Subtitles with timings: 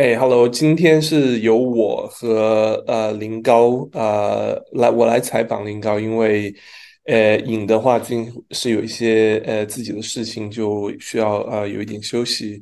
[0.00, 6.54] 哎，Hello，今天是由我和呃林高呃来我来采访林高，因为
[7.04, 12.58] 呃影的话最近是有一些呃自己的事情，就需要呃有一点休息。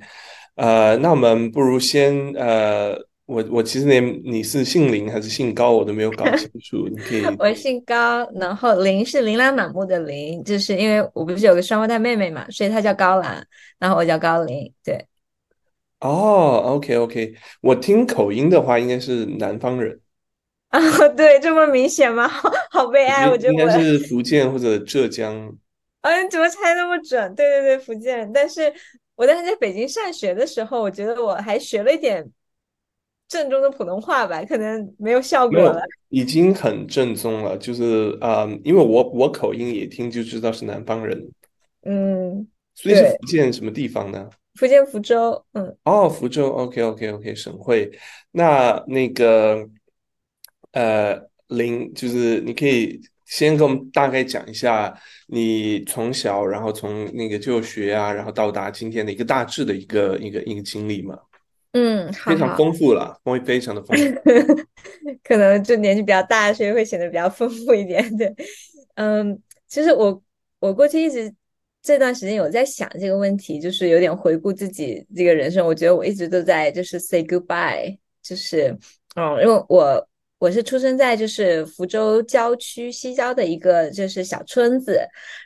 [0.56, 7.22] 呃，那我们不如先呃我我其实连你是姓林还是姓高我都没有搞清楚，你可以。
[7.38, 13.46] 我姓高，然后林是琳琅满目的林，就是因为我不是有个双胞胎妹妹嘛，所以她叫高兰，
[13.78, 15.06] 然后我叫高林，对。
[16.00, 20.00] 哦，OK OK，我听口音的话应该是南方人
[20.70, 20.80] 啊，
[21.16, 22.26] 对，这么明显吗？
[22.28, 25.34] 好好悲哀，我觉得应该是福建或者浙江。
[26.02, 27.34] 嗯， 怎么猜那么准？
[27.34, 28.30] 对对对，福建。
[28.32, 28.72] 但是
[29.16, 32.30] 我当时在北京上学的时候，我觉得我还学了一点
[33.26, 35.82] 正宗的普通话吧，可能没有效果了。
[36.10, 41.28] 已经很正宗了，就是啊，因为我我口音一听就知道是南方人。
[41.82, 44.28] 嗯，所以是福建什么地方呢？
[44.58, 47.88] 福建福州，嗯，哦，福州，OK OK OK，省会。
[48.32, 49.64] 那那个，
[50.72, 54.92] 呃，林，就是你可以先跟我们大概讲一下
[55.28, 61.16] 你从小，然后从那个就学啊，然后到达今天的一个大致的一个一个一个经历嘛。
[61.74, 64.66] 嗯，非常丰富了，丰非常的丰富。
[65.22, 68.16] 可能就年纪比较大，所以会显得比较丰富一点。
[68.16, 68.34] 对，
[68.96, 70.20] 嗯，其实我
[70.58, 71.32] 我过去一直。
[71.88, 75.66] 这段时间有在想这个问题，就是有点回顾自己这个人生。
[75.66, 78.76] 我觉得我一直都在就是 say goodbye，就是
[79.16, 85.00] 嗯，因为我我是出生在就是福州郊区西郊的一个就是小村子，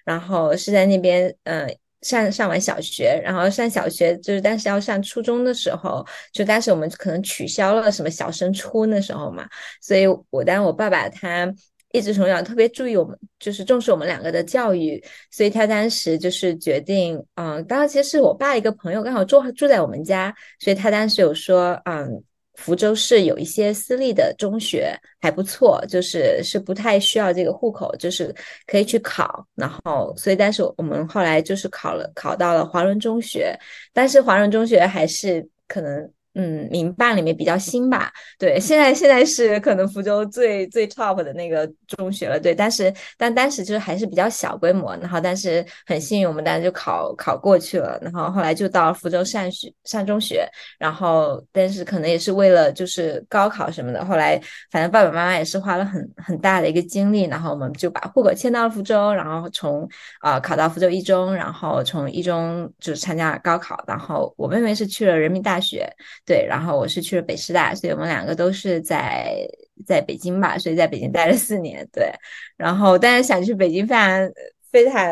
[0.05, 9.49] 然后是在那边嗯上上完小学，然后上小学就是但是要上初中的时候，就当时我们可能取消了什么小升初那时候嘛，
[9.81, 11.55] 所以我当我爸爸他。
[11.93, 22.23] 一直从小特别注意我们，就是重视我们两个的教育，所以他当时就是决定，嗯，当时其实是我爸一个朋友刚好住住在我们家，所以他当时有说，嗯，
[22.55, 28.35] 福州市有一些私立的中学还不错，就是是不太需要这个户口，就是
[28.67, 33.55] 可以去考，然后所以但是我们后来就是考了，考到了华伦中学，
[33.93, 36.11] 但是华伦中学还是可能。
[36.35, 50.49] 嗯，民办里面比较新吧，对，现在现在是可能福州最最 top 的那个中学了，对，但是但当时就是还是比较小规模，然后但是很幸运，我们当时就考考过去了，然后后来就到福州上学上中学，
[50.79, 59.87] 然后但是可能也是为了就是高考什么的，后来反正爸爸妈妈也是花了很很大的一个精力，然后我们就把户口迁到了福州，然后从
[60.21, 65.87] 啊考到福州一中，然后从一中就是参加高考，然后我妹妹是去了人民大学。
[66.25, 69.47] 对，然后我是去了北师大，所以我们两个都是在
[69.85, 71.87] 在北京吧，所以在北京待了四年。
[71.93, 72.13] 对，
[72.57, 74.33] 然后但是想去北京非常
[74.71, 75.03] 非常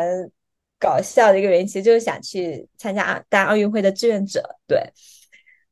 [0.79, 4.41] 搞笑的一个原因，其实就是想去参加大奥运会的志愿者。
[4.67, 4.79] 对，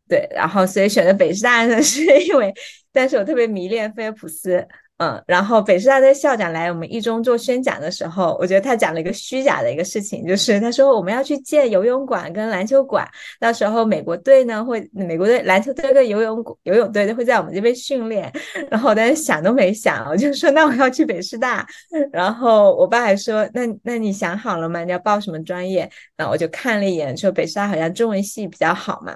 [0.07, 2.53] 对，然后所以选择北师大呢， 是因为，
[2.91, 4.67] 但是我特别迷恋菲尔普斯。
[4.99, 18.29] 嗯，然后北师大的校长来我们一中做宣讲的时候，我觉得他讲了一个虚假的一个事情，就是他说我们要去建游泳馆跟篮球馆，到时候美国队呢会，美国队篮球队跟游泳游泳队会在我们这边训练。
[18.69, 21.65] 然后我当时想都没想，我就说那我要去北师大。
[22.11, 24.83] 然后我爸还说那那你想好了吗？
[24.83, 25.89] 你要报什么专业？
[26.17, 29.15] 然后我就看了一眼，说北师大好像中文系比较好嘛。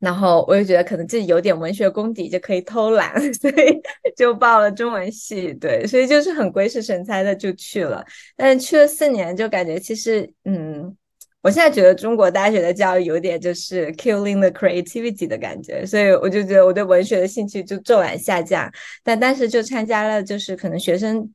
[0.00, 3.80] 然后我就觉得可能自己有点文学功底，就可以偷懒， 所以
[4.16, 5.52] 就报了中文系。
[5.54, 8.04] 对，所以就是很鬼使神差的就去了。
[8.34, 10.96] 但是去了四年，就感觉其实，嗯，
[11.42, 18.72] 我现在觉得中国大学的教育有点就是 killing the creativity 的感觉，所以我就觉得我对文学的兴趣就骤然下降。
[19.04, 21.30] 但当时就参加了，就是可能学生。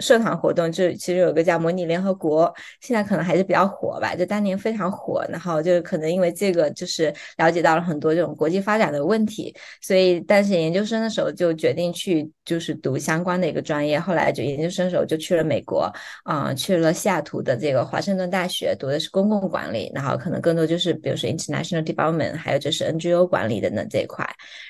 [0.00, 5.24] 社团活动就其实有个叫模拟联合国，现在可能还是比较火吧，就当年非常火。
[5.30, 13.98] 然后就可能因为这个，就是了解到了很多这种国际发展的问题，所以当时研究生的时候就决定去就是读相关的一个专业。
[13.98, 15.90] 后来就研究生的时候就去了美国，
[16.24, 24.28] 啊，去了西雅图的这个华盛顿大学，读的是公共管理，然后可能更多就是比如说 international development，还有就是 NGO 管理的那这一块。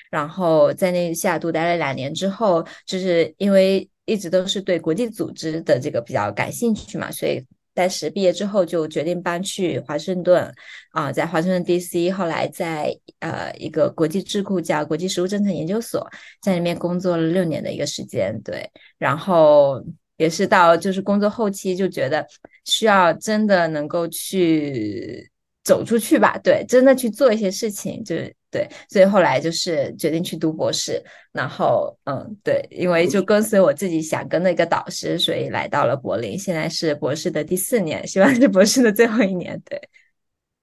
[0.09, 3.89] 然后在那西雅图待了两年之后，就是因为。
[4.07, 10.49] 一直都是对国际组织的这个比较感兴趣嘛，所以当时毕业之后就决定搬去华盛顿
[10.91, 12.89] 啊，在华盛顿 D.C.，后来在
[13.19, 16.09] 呃一个国际智库叫国际实务政策研究所，
[16.41, 18.67] 在里面工作了六年的一个时间，对，
[18.97, 19.83] 然后
[20.15, 22.25] 也是到就是工作后期就觉得
[22.63, 25.29] 需要真的能够去
[25.65, 28.15] 走出去吧，对，真的去做一些事情，就。
[28.49, 31.03] 对，所以后来就是决定去读博士，
[31.33, 39.61] 然后嗯，对，因为就跟随我自己想跟的一个导师，所以来到了柏林，现在是博士的第四年，希望是博士的最后一年。
[39.65, 39.77] 对，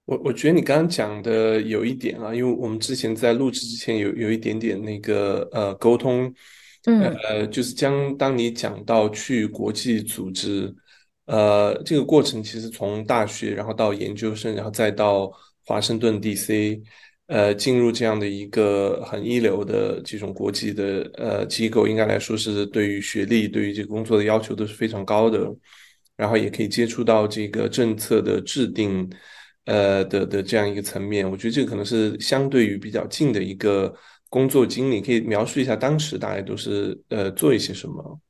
[0.06, 6.32] 我我觉得你刚刚讲的有一点啊，因为我们之前在录制之前有有一点点那个呃沟通，
[6.86, 10.74] 嗯呃，就是将当你讲到去国际组织，
[11.26, 15.30] 呃，这个过程其实从大学，然后到研究生，然后再到
[15.66, 16.82] 华盛顿 DC，
[17.26, 25.48] 呃，进入这样的一个很一流的这种国际的呃机构，应该来说是对于学历、对于这个工作的要求都是非常高的，
[26.16, 29.10] 然后也可以接触到这个政策的制定。
[29.66, 33.90] 呃的的这样一个层面，我觉得这个可能是相对于比较近的一个
[34.28, 38.20] 工作经历，可以描述一下当时大概都是呃做一些什么。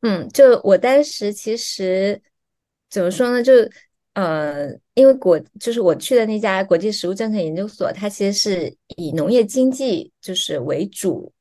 [0.00, 2.18] 嗯，就我当时其实
[2.88, 3.42] 怎么说呢？
[3.42, 3.52] 就
[4.14, 11.32] 呃，因为国就是我去的那家国际食物政策研究所，它其实是以农业经济就是为主。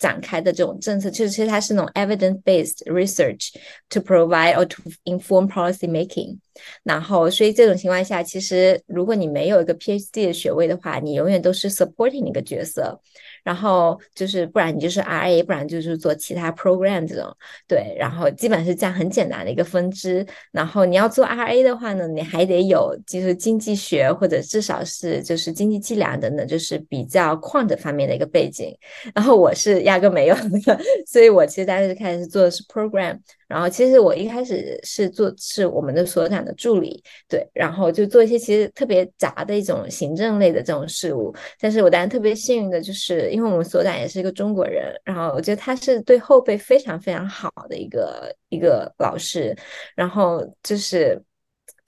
[0.00, 3.52] 展开的这种政策，就是其实它是那种 evidence-based research
[3.90, 6.38] to provide or to inform policy making。
[6.82, 12.98] 然后，所以这种情况下，其实如果你没有一个 PhD 的学位的话，你永远都是 supporting 一个角色。
[13.42, 17.34] 然后就是不然你就是 RA，不然就是做其他 program 这种。
[17.66, 20.26] 对，然后基本是这样很简单的一个分支。
[20.52, 28.76] 然后你要做 RA 的话呢，你还得有就是经济学或者至少是就是经济计量等等，就是比较 quant 方面的一个背景。
[29.14, 30.34] 然后我是压根没有
[30.66, 33.18] 的，所以我其实当时开始做的是 program。
[33.50, 41.34] 然后其实我一开始是做是我们的所长的助理，对，然后就做一些其实特别杂的一种行政类的这种事务。
[41.58, 49.52] 但是我当然特别幸运的就是，因为我们所长也是一个中国人，然后我觉得他是对后辈非常非常好的一个一个老师，
[49.96, 51.20] 然后就是，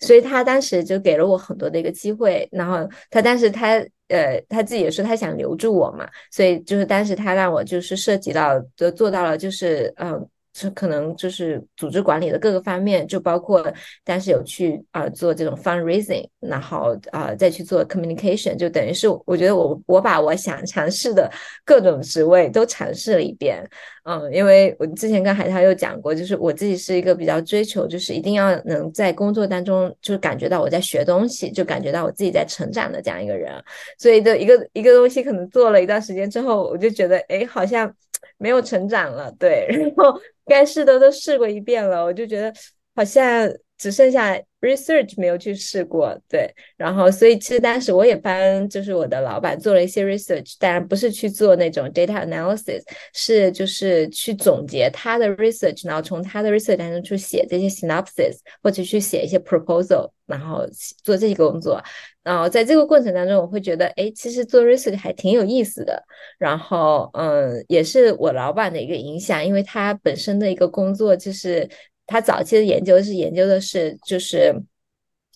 [0.00, 2.49] 所以他当时就给了我很多的一个机会。
[2.50, 3.75] 然后他当时他
[4.08, 10.29] 呃他自己也说他想留住我嘛，所以就是当时他让我就是涉及到就做到了就是嗯。
[10.54, 13.66] 是可能就是组织管理的各个方面，就包括
[14.04, 21.31] 当时有去啊做这种 fundraising，然后啊再去做 communication，就等于是我觉得我我把我想尝试的
[21.64, 23.66] 各种职位都尝试了一遍，
[24.04, 33.52] 嗯，因为我之前跟海涛有讲过，就是我自己是一个比较追求，就是一定要能在工作当中就感觉到我在学东西，就感觉到我自己在成长的这样一个人，
[33.98, 37.90] 所以的一个一个东西可能做了一段时间之后，我就觉得哎好像
[38.37, 40.20] 没有成长了，对，然后。
[40.47, 42.53] 该试的都试过一遍了，我就觉得
[42.94, 43.49] 好像
[43.79, 46.49] 只剩下 research 没有去试过，对。
[46.77, 52.81] 然后，所以其实当时我也帮就是我的老板做了一些 research，当然不是去做那种 data analysis，
[53.12, 60.67] 是就是去总结他的 research，然后从他的 research 当中去写这些 synopsis，或者去写一些 proposal，然后
[61.05, 61.81] 做这些工作。
[62.25, 66.00] 然后在这个过程当中，我会觉得，哎，其实做 research 还挺有意思的。
[66.38, 71.69] 然后，嗯，也是我老板的一个影响，因为他本身的一个工作就是
[72.06, 74.55] 他早期的研究是研究的是就是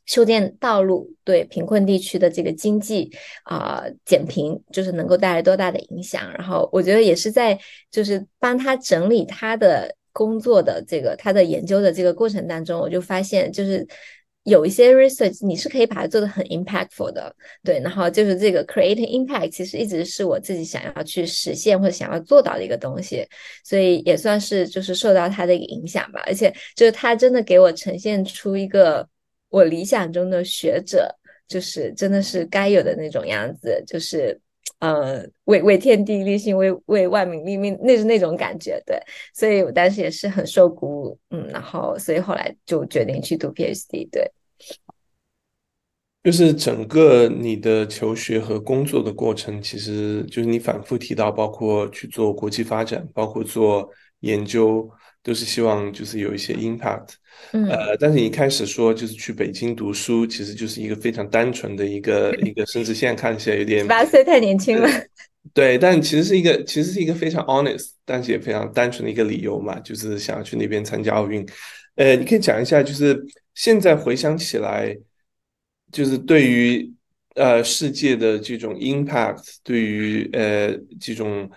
[0.05, 3.11] 修建道路对贫困地区的这个经济
[3.43, 6.33] 啊减贫，就是能够带来多大的影响。
[6.39, 7.59] 然后，我觉得也是在
[7.91, 13.85] 就是帮他整理他的工作的这个他的研究的这个过程当中，我就发现就是。
[14.47, 17.35] 有一些 research 你是可以把它做的很 impactful 的，
[17.65, 23.27] 对，然后就是这个 creating impact 其实一直是我自己想要去实现或者想要做到的一个东西，
[23.65, 29.05] 所以也算是就是受到它的一个影响吧，而且就是它真的给我呈现出一个
[29.49, 31.13] 我理想中的学者，
[31.49, 34.41] 就是真的是该有的那种样子，就是
[34.79, 38.97] 呃为为天地立心，为为万民立命，那是那种感觉，对，
[39.35, 44.31] 所以我当时也是很受鼓舞，嗯，然后所以后来就决定去读 PhD，对。
[46.27, 53.89] 就是整个你的求学和工作的过程，其实就是你反复提到，包括去做国际发展，包括做
[54.23, 54.91] 研究，
[55.23, 57.11] 都是希望就是有一些 impact。
[57.53, 64.91] 嗯呃，但是你一开始说就是去北京读书，其实就是一个非常单纯的一个 一个，甚至现在看起来有点十八岁太年轻了。
[65.55, 71.47] 对，但其实是一个其实是一个非常 honest，但是也非常单纯的一个理由嘛，就是想要去那边参加奥运。
[71.95, 74.99] 呃，你可以讲一下，就是现在回想起来。
[75.93, 76.93] 就是对于
[77.37, 81.49] 呃世界的这种 impact，对于呃这种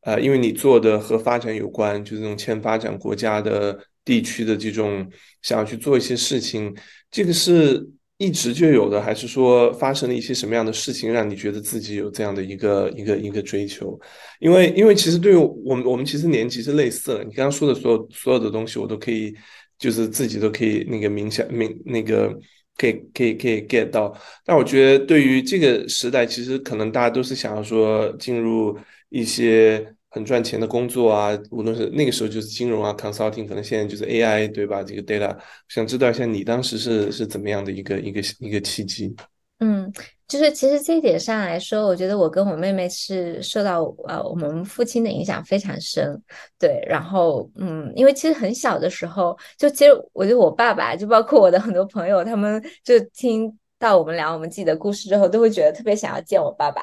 [0.00, 5.08] 呃，因为你做的和发展有关，就是这种欠发展国家的地区的这种
[5.42, 6.74] 想要去做一些事情，
[7.10, 7.88] 这个是
[8.18, 13.98] 一直就有的，还是说发生了一些什么样的事情，让你觉得自己有这样的一个一个一个追求？
[14.40, 19.34] 因为因为其实对于我们我们其实年纪是类似的，你刚刚说的所有所有的东西，我都可以
[19.78, 22.36] 就是自己都可以那个冥想冥那个。
[22.76, 24.14] 可以可以可以 get 到，
[24.44, 28.78] 但我觉得对于这个时代，其实可能大家都是想要说进入
[29.08, 34.82] 一些很赚钱的工作啊，无论是那个时候就是金融啊，consulting，可能现在就是 AI，对吧？
[34.82, 35.36] 这个 data，
[35.68, 39.14] 想知道一下你当时是是怎么样的一个一个一个契机？
[39.58, 39.90] 嗯，
[40.28, 46.22] 就是其实这一点上来说，我觉得我跟我妹妹是受到呃我们父亲的影响非常深，
[46.58, 46.84] 对。
[46.86, 56.82] 然后嗯，因为其实很小的时候，就其实我觉得我爸爸，就包括我的很多朋友，他们就听到我们聊我们自己的故事之后，都会觉得特别想要见我爸爸，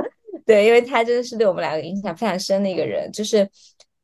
[0.44, 3.48] 对，因为他真的是对我们两个影响非常深的一个人，就是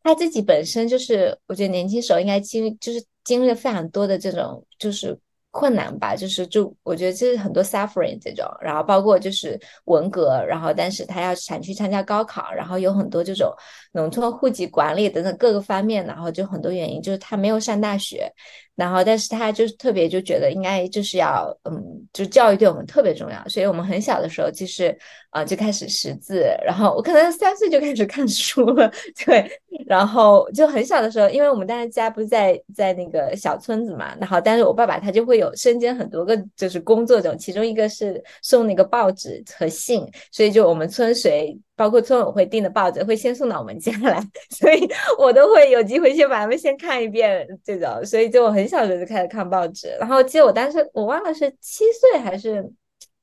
[0.02, 5.18] 他自己本身就是我觉得年轻时候应该经就是经历了非常多的这种就是。
[5.58, 13.50] 困难吧，就是就我觉得这是很多 suffering 这种，然后包括就是文革，然后但是他要想去参加高考，然后有很多这种
[13.96, 18.30] 农村户籍管理等等各个方面，然后就很多原因，就是他没有上大学。
[18.76, 24.94] 然后，但是他就是特别就觉得应该就是要，嗯，就教育对我们特别重要，所以我们很小的时候其实
[25.30, 28.92] 啊就开始识字，然后我可能三岁就开始看书了，
[29.24, 29.50] 对，
[29.86, 41.58] 然后就很小的时候，因为我们当时家不在在那个小村子嘛，然后但是我爸爸他就会有身兼很多个就是工作中，其中一个是送那个报纸和信，所以就我们村谁。
[41.76, 44.18] 包括村委会订的报纸会先送到我们家来，
[44.50, 52.66] 所以我都会有机会先把它们先看一遍这种，所以就我很小的时候就开始看报纸，然后记得我当时我忘了是七岁还是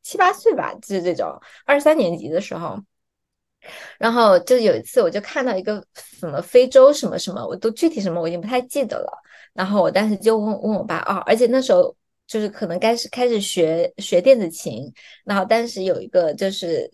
[0.03, 1.27] 七八岁吧，就是这种
[1.65, 2.79] 二三年级的时候，
[3.97, 9.11] 然后就有一次我就看到一个什么非洲什么什么，我都具体什么我已经不太记得了，
[9.53, 11.95] 然后我当时就问问我爸哦，而且那时候
[12.27, 14.93] 就是可能开始开始学学电子琴，
[15.25, 16.91] 然后当时有一个就是。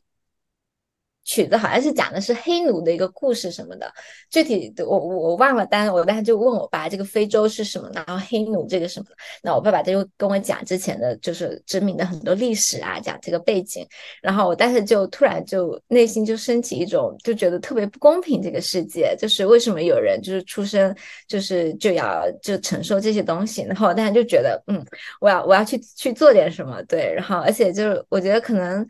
[1.25, 3.91] 曲子好像是讲的是黑奴的一个故事什么的，
[4.31, 9.05] 具体的我我我忘了，但我当时就问我爸这个非洲是什么，然后黑奴这个什么，
[9.43, 13.85] 那我爸爸他就跟我讲之前的就是殖民的很多历史啊，讲这个背景，
[14.23, 20.95] 然后我当时就突然就内心就升起一种就觉得特别不公平，这个世界就是为什么有人就是出生
[21.27, 24.83] 就是就要就承受这些东西，然后我当时就觉得嗯，
[25.21, 28.87] 我要我要去去做点什么，对，然后而且就是我觉得可能。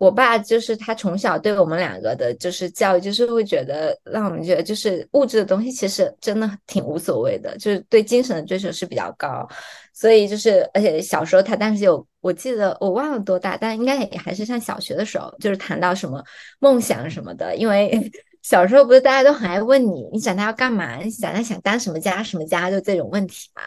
[0.00, 9.46] 我爸就是他从小对我们两个的，就是教育，就是会觉得让我们觉得，就是物质的东西其实真的挺无所谓的，就是对精神的追求是比较高。
[9.92, 16.24] 所以就是，而且小时候他当时有，我记得我忘了多大，但应该也还是上小学的时候，就是谈到什么
[16.60, 18.10] 梦想什么的，因为。
[18.42, 20.96] 小时候不是大家都很爱问你，你长大要干嘛？
[20.96, 22.70] 你长大想当什么家什么家？
[22.70, 23.62] 就这种问题嘛。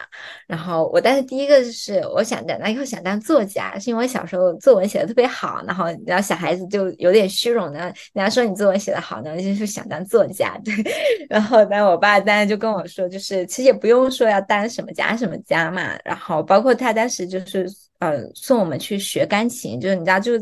[0.46, 5.62] 然后我当时第一个就是我想长大以后想当作家，是因为小时候作文写的特别好。
[5.66, 10.58] 然后然后小孩子就有点虚荣的，人家说你作文写的好呢，就是想当作家。
[10.64, 10.74] 对。
[11.30, 15.96] 然后但我爸当时就跟我说，就是其实也不用说要当什么家什么家嘛。
[16.04, 17.66] 然后包括他当时就是
[18.00, 20.32] 呃送我们去学钢琴，就是你知道就。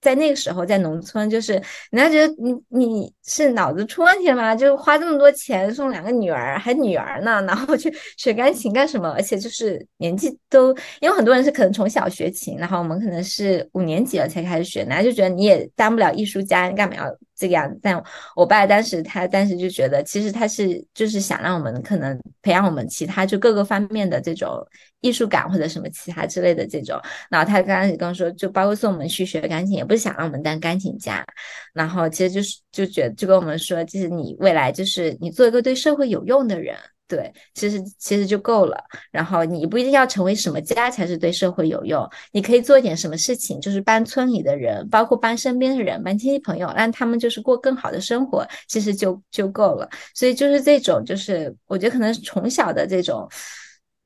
[0.00, 1.54] 在那个时候，在农村，就是
[1.90, 4.54] 人家觉得你你是脑子出问题了吗？
[4.54, 9.10] 就花这么多钱送两个女儿，还女儿呢，然后去学钢琴干什么？
[9.12, 10.68] 而且就是年纪都，
[11.00, 17.04] 因为很多人是可能从小学琴，然后我们可能是五年级了才开始学，人家就觉得你也当不了艺术家，你干嘛要？
[17.36, 18.00] 这个样子，但
[18.36, 24.64] 我爸当时他当时就觉得，其实他是就是想让我们可能培养我们其他就各个方面的这种
[25.00, 26.96] 艺术感或者什么其他之类的这种。
[27.28, 31.26] 然后他刚开始跟我说，就包括送我们去学钢琴，也不是想让我们当钢琴家。
[31.72, 36.76] 然后其实就是就觉得就跟我们说，就是你未来就是你做一个对社会有用的人。
[37.06, 38.82] 对，其实其实就够了。
[39.10, 49.86] 然后你不一定要成为什么家才是对社会有用，你可以做一点什么事情，就是帮村里的人，包括帮身边的人，帮亲戚朋友，让他们就是过更好的生活，其实就就够了。
[50.14, 53.28] 所以就是这种，就是我觉得可能从小的这种，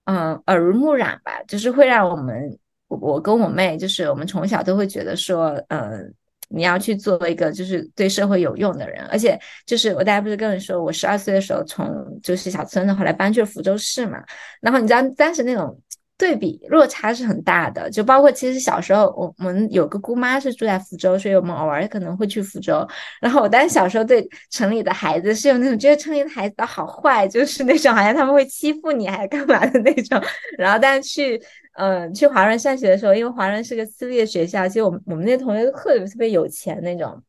[0.06, 6.12] 嗯，耳濡目染吧，就是会让我们，我跟我妹，就是我们从小都会觉得说，嗯。
[6.48, 11.86] 你要去做一个就是对社会有用的人，而且就是我大家不是跟你说，我十二岁的时候从
[12.22, 14.22] 就是小村子后来搬去了福州市嘛，
[14.60, 15.78] 然后你知道当时那种
[16.16, 22.86] 对比落差是很大的，就包括其实小时候我我们有个姑妈是住在福州，所以我们偶尔可能会去福州，
[23.20, 30.20] 然后我当时小时候对城里的孩子是有那种觉得城里的孩子好坏，就是那种好像他们会欺负你还是干嘛的那种，
[30.56, 31.40] 然后但是去。
[31.78, 37.22] 嗯，去华润上学的时候，因为华润是个私立的学校，其实我们我们那同学都特别特别有钱那种。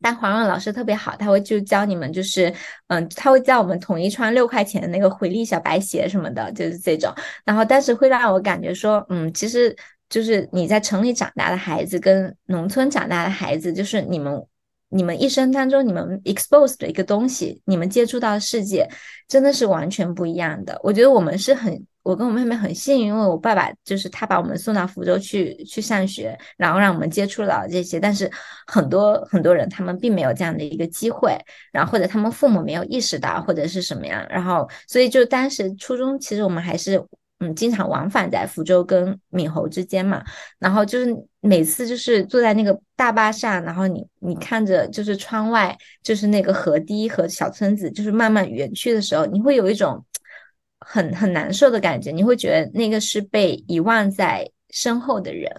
[0.00, 2.52] 但华润老师特别好，他会就教你们，就是
[2.88, 7.10] 嗯，他会教我们统一穿六块钱的那个回力小白鞋什么的，就是这种。
[7.46, 9.74] 然后，但是会让我感觉说，嗯，其实
[10.10, 14.44] 就是你在城里长大的孩子跟农村长大的孩子，就是你们
[14.90, 18.86] 你们一生当中你们 expose 的一个东西，你们接触到的世界
[19.26, 20.78] 真的是完全不一样的。
[20.84, 21.82] 我觉得我们是很。
[22.08, 28.00] 我跟我妹妹很幸运，因为我爸爸就是他把我们送到福州去去上学，然后让我们接触了这些。
[28.00, 28.30] 但是
[28.66, 31.36] 很多很多人他们并没有这样的一个机会，
[31.70, 36.98] 然后或者他们父母没有意识到或者是什么样，然后所以就当时初中其实我们还是
[37.40, 40.24] 嗯经常往返在福州跟闽侯之间嘛，
[40.58, 50.02] 然后就是每次就是坐在那个大巴上，然后你你看着就是窗外就是那个河堤和小村子就是慢慢远去的时候，你会有一种
[50.90, 55.52] 很很难受的感觉，你会觉得那个是被遗忘在身后的人。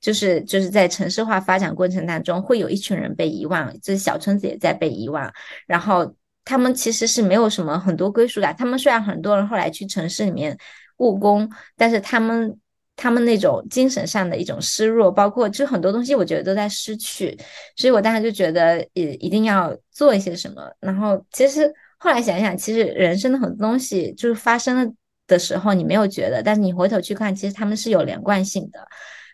[0.00, 5.32] 就是就是在城市化发展过程当中，会有一群人被遗忘，这小村子也在被遗忘。
[5.66, 6.14] 然后
[6.44, 8.54] 他们其实是没有什么很多归属感。
[8.54, 10.54] 他们虽然很多人后来去城市里面
[10.98, 12.54] 务工，但是他们
[12.96, 17.34] 他们那种精神上的一种失落，包括就很多东西，我觉得都在失去。
[17.74, 20.70] 所以我当时就觉得，也一定要做一些什么。
[20.80, 21.72] 然后其实
[22.04, 24.92] 后来想想，其实人生的很多东西就是发生了
[25.26, 28.86] 的时候，你没有觉得，但是你回头去看，其实他们是有连贯性的。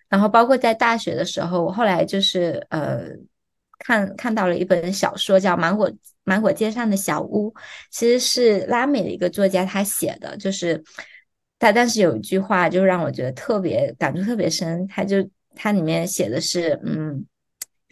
[0.08, 3.00] 然后包括在大学的时候，我后来就是呃
[3.80, 5.90] 看看到了一本小说，叫《芒果
[6.22, 7.50] 芒果街上的小屋》，
[7.90, 10.80] 其实是拉美的一个作家他写的，就是
[11.58, 17.26] 他但是有一句话就让我觉得特别感触特别深，他就他里面写的是嗯，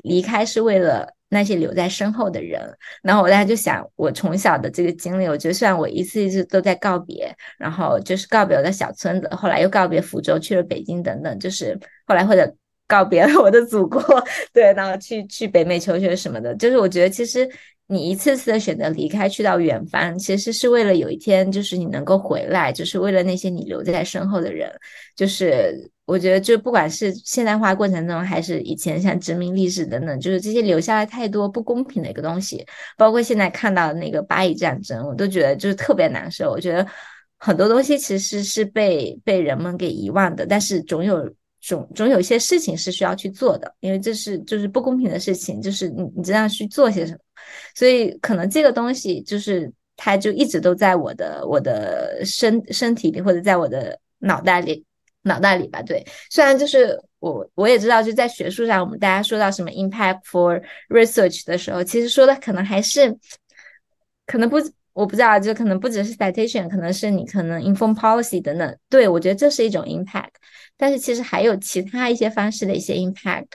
[0.05, 1.18] 离开是为了。
[1.29, 2.61] 那些留在身后的人，
[3.03, 12.55] 然后我当时就想，我从小的这个经历，我觉得虽然我一次一次都在告别，然后就是告别我的小村子，后来又告别福州，去了北京等等，就是后来或者
[12.87, 14.03] 告别了我的祖国，
[14.53, 17.49] 对，然后去去北美求学什么的，就是我觉得其实。
[17.91, 24.71] 你一次次的选择离开，去到远方，其实是为了有一天，就是你能够回来，就是为了那些你留在身后的人。
[25.17, 32.63] 就是我觉得，就不管是现代化过程中，还是以前像殖民历史等等，就是这些留下来太多不公平的一个东西。
[32.97, 36.51] 包括现在看到的那个巴以战争，我都觉得就是特别难受。
[36.51, 36.87] 我觉得
[37.39, 41.29] 很多东西其实是被被人们给遗忘的，但是总有。
[41.61, 47.19] 总总有一些事情是需要去做的，因为这是就是不公平的事情，就是你你这样去做些什么，
[47.79, 54.85] 所以可能这个东西就是它就一直都在我的我的身身体里或者在我的脑袋里
[55.23, 55.81] 脑袋里吧。
[55.83, 63.17] 对，虽然就是我我也知道，就在学术上，我们大家说到什么 impact for research 的时候，其实说的可能还是
[64.27, 64.57] 可能不。
[64.95, 68.77] 我不知道，就可能不只是 citation，可能是你可能 inform policy 等等。
[68.89, 70.33] 对我觉得这是一种 impact，
[70.77, 73.47] 但是其实还有其他一些方式的一些 impact，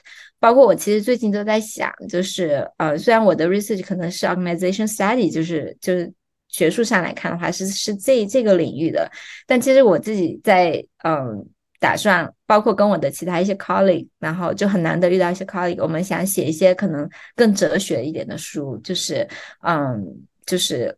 [0.44, 6.12] 包括我其实最近都在想，就是呃，虽然我的 research 可能是 organization study，就是就是
[6.50, 9.10] 学术上来看的话是是这这个领域的，
[9.48, 11.48] 但其实我自己在嗯
[11.80, 19.26] 打算，包括跟我的其他一些 colleague，然后就很难得遇到一些 colleague，我们想写一些可能更哲学一点的书，就是
[19.62, 20.06] 嗯
[20.46, 20.94] 就是。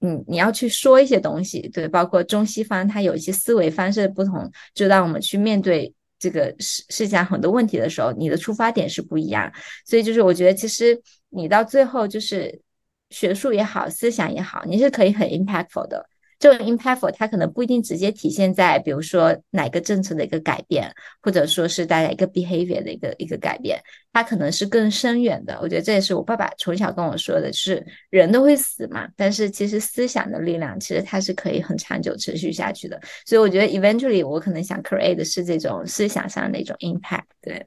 [0.00, 5.94] 嗯，你要去说一些东西，对，包括中西方，它有一些思维方式的不同，就让我们去面对
[6.24, 9.52] 这个试试讲很多问题的时候，你的出发点是不一样。
[9.84, 12.62] 所以就是我觉得，其实你到最后就是
[13.10, 16.08] 学术也好，思想也好，你是可以很 impactful 的。
[16.44, 23.80] 这种 impact 它可能不一定直接体现在，比如说哪个政策的一个改变，或者说是大家一个 behavior 的一个一个改变，
[24.12, 25.58] 它可能是更深远的。
[25.62, 33.00] 我觉得这也是我爸爸从小跟我说的，是人都会死嘛，但是其实思想的力量其实它是可以很长久持续下去的。
[33.24, 37.66] 所以我觉得 eventually 我可能想 create 的是这种思想上的一种 impact，对。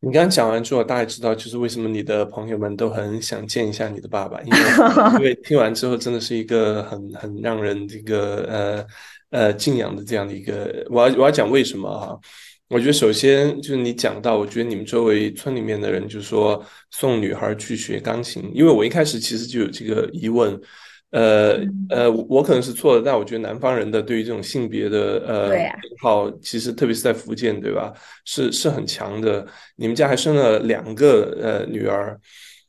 [0.00, 4.58] 你刚刚讲完之后，大概知道就是为什么你的朋友们都很想见一下你的爸爸，因为
[5.18, 8.86] 因为听完之后真的是一个很很让人这个呃
[9.30, 10.86] 呃敬仰的这样的一个。
[10.88, 12.14] 我要我要讲为什么啊？
[12.68, 20.60] 我觉得首先就是你讲到，我觉得你们周围村里面的人就说送女孩去学钢琴，因为我一开始其实就有这个疑问。
[21.10, 27.92] 呃呃，我可能是错的，但我觉得南方人的对于这种性别的呃偏好，其实特别是在福建，对吧？
[28.26, 29.46] 是是很强的。
[29.76, 32.18] 你们家还生了两个呃女儿，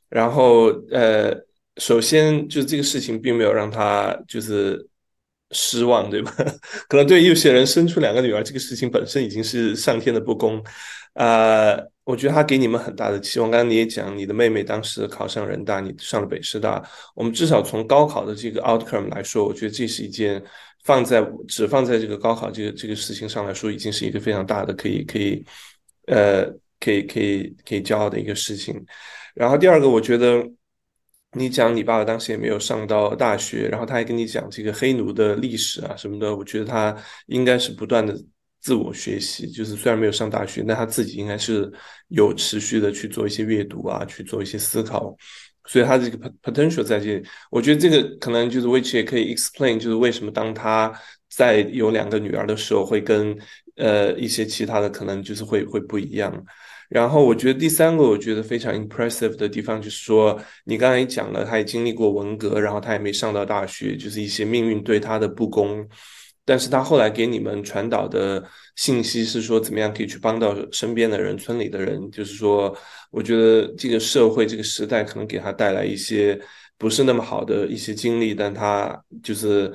[0.10, 1.36] 然后呃，
[1.78, 4.88] 首先就是这个事情并没有让他就是
[5.52, 6.34] 失望，对吧？
[6.88, 10.64] 可能对有些人生出两个女儿这个事情本身已经是上天的不公，
[11.16, 11.78] 呃。
[12.10, 13.52] 我觉得他给你们很大的期望。
[13.52, 16.84] 刚刚你也讲，你的妹妹当时考上人大，你上了北师大。
[17.14, 20.44] 我们至少从高考的这个 outcome 来说，我觉得这是一件
[20.84, 25.46] 放在只放在这个高考这个这个事情上来说，已经是一个非常大的可以可以
[26.08, 26.46] 呃
[26.80, 28.84] 可以可以可以骄傲的一个事情。
[29.36, 30.44] 然后第二个，我觉得
[31.34, 36.96] 你讲你爸爸当时也没有上到大学，然后他还跟你讲这个黑奴的历史啊什么的，我觉得他
[37.28, 38.20] 应该是不断的。
[38.62, 41.72] 自我学习，就是虽然没有上大学，但他自己应该是
[42.10, 45.16] 有持续的去做一些阅读啊，去做一些思考，
[45.66, 47.26] 所以他这个 potential 在这里。
[47.50, 50.94] 我觉得这个可能就是 which 也可以 explain，就是为什么当他
[51.30, 53.38] 在有两个女儿的时候，会跟
[53.78, 56.46] 呃一些其他的可能就是会会不一样。
[56.90, 65.88] 然后我觉得第三个我觉得非常 impressive 的地方就是说，你刚才也讲了，他也经历过文革，然后他也没上到大学，就是一些命运对他的不公。
[66.50, 68.44] 但是他后来给你们传导的
[68.76, 72.10] 信息是说，怎么样可以去帮到身边的人、村里的人。
[72.10, 72.76] 就是说，
[73.12, 76.40] 我觉得这个社会、这个时代可能给他带来一些
[76.76, 79.72] 不是那么好的一些经历，但他就是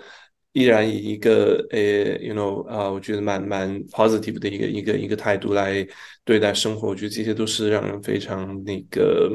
[0.53, 5.87] 依然以一个呃，you know，啊，我觉得蛮蛮 positive 的一个一个一个态度来
[6.25, 6.89] 对待生活。
[6.89, 9.31] 我觉得这些都是让人非常那个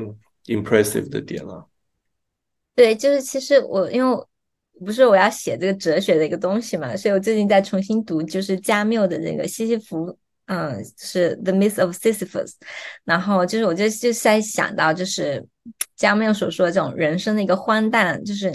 [0.47, 1.65] impressive 的点了。
[2.75, 4.25] 对，就是其实我因为
[4.86, 12.48] 不是我要写这个哲学的一个东西嘛，所以我最近在重新读，就是加缪的那个西西弗，嗯，是《The Myth of Sisyphus》，
[13.04, 15.46] 然后就是我就就在想到，就是
[15.96, 18.52] 加缪所说的这种人生的一个荒诞，就是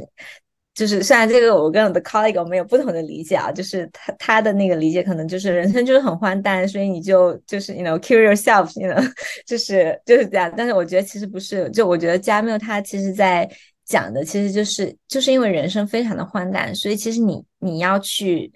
[0.75, 9.13] 就是虽然这个我跟我的 colleague 我们有不同的理解啊，就是他他的那个理解可能就是人生就是很荒诞，所以你就就是 you know kill yourself，you know，
[9.47, 13.49] 就是就是这样，但是我觉得其实不是，就我觉得加缪他其实在。
[13.85, 18.51] 讲的其实就是，就是因为人生非常的荒诞，所以其实你你要去，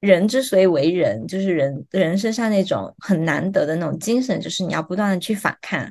[0.00, 5.90] 人之所以为人，就是人人身上那种很难得的那种精神，就是你要不断的去反抗，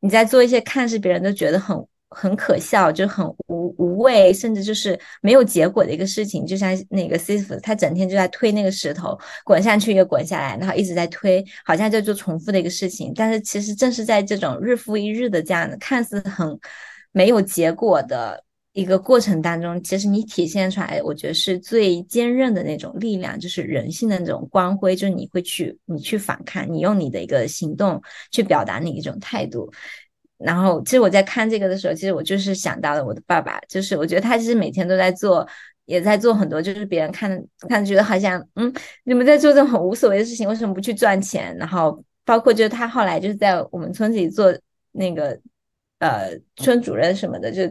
[0.00, 1.76] 你在做一些看似别人都觉得很
[2.08, 16.58] 很可笑，就很无无畏，甚至就是没有结果的一个事情，就像那个 s i f 他整天就在推那个石头，滚下去又滚下来，然后一直在推，好像在做重复的一个事情，但是其实正是在这种日复一日的这样的看似很。
[17.12, 29.68] 没有结果的一个过程当中，其实你体现出来，我觉得是最坚韧的那种力量，就是人性的那种光辉，就是你会去，你去反抗，你用你的一个行动去表达你一种态度。
[30.38, 35.44] 然后，其实我在看这个的时候，其实我就是想到了我的爸爸，就是我觉得他其实每天都在做，
[35.86, 41.56] 也在做很多，就是别人看看觉得好像，嗯，你们在做这种很无所谓的事情，为什么不去赚钱？
[41.58, 44.56] 然后，包括就是他后来就是在我们村子里做
[44.92, 45.36] 那个。
[46.00, 47.62] 呃，村主任什么的，就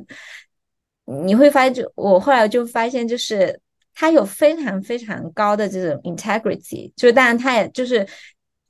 [1.23, 3.59] 你会发现，就我后来就发现，就是
[3.93, 8.07] 他有非常非常高的这种 integrity，就是当然他也就是。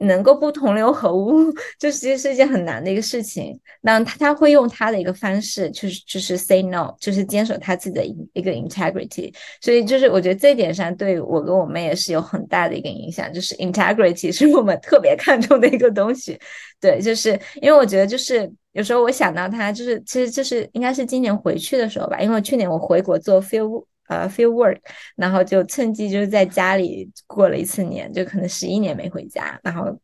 [0.01, 3.59] 能够不同流合污，就其实是一件很难的一个事情。
[3.81, 9.35] 那他他会用他的一个方式，就是就是 say no，就是坚守他自己的一个 integrity。
[9.59, 13.29] 所以就是我觉得这一点上，对我跟我妹也是有很大的一个影响。
[13.33, 16.39] 就是 integrity 是我们特别看重的一个东西。
[16.79, 23.85] 对，就是因为我觉得就是有时候我想到他，就是其实就是应该是今年回去的时候吧，因为去年我回国做 field。
[24.09, 24.79] 呃，field work，
[25.15, 29.59] 然后就趁机就是在家里过了一次年，就可能十一年没回家。
[29.61, 29.95] 然后，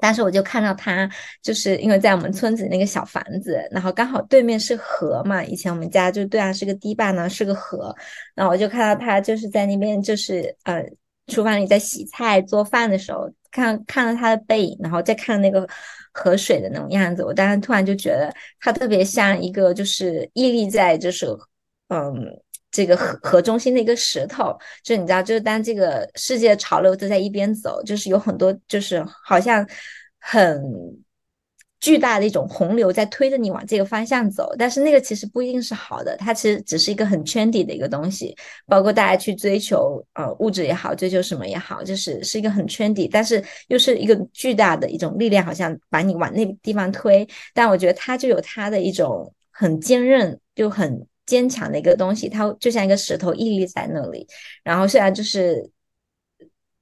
[0.00, 1.08] 但是我就看到他，
[1.40, 5.44] 就是因为在我们村子那个小房子，然后刚好对面是河嘛。
[5.44, 7.94] 以前我们家就对岸是个堤坝呢，是个河。
[8.34, 10.84] 然后我就看到他就是在那边，就是呃，
[11.28, 15.66] 厨房里在洗菜做饭的时候，看看了他的背影，然后再看那个
[16.12, 21.26] 河水的那种样子，我当时突然就觉得他特别像一个就是屹立在就是
[21.88, 22.14] 嗯。
[22.72, 29.68] 这个河河中心的一个石头，就你知道，就是当这个世界潮流都在一边走，就是有很多，就是好像
[30.20, 30.62] 很
[31.80, 34.54] 巨大的一种洪流在推着你往这个方向走。
[34.58, 38.36] 但是那个其实不一定是好的，它其实只是一个很圈底的一个东西。
[38.66, 47.26] 包括大家去追求呃物质也好，追求什么也好，就是是一个很圈底，但是又是一个巨大的一种力量，好像把你往那个地方推。
[47.54, 51.06] 但我觉得它就有它的一种很坚韧，就很。
[51.26, 54.26] 坚强的一个东西，它就像一个石头屹立在那里。
[54.64, 55.70] 然后虽然就是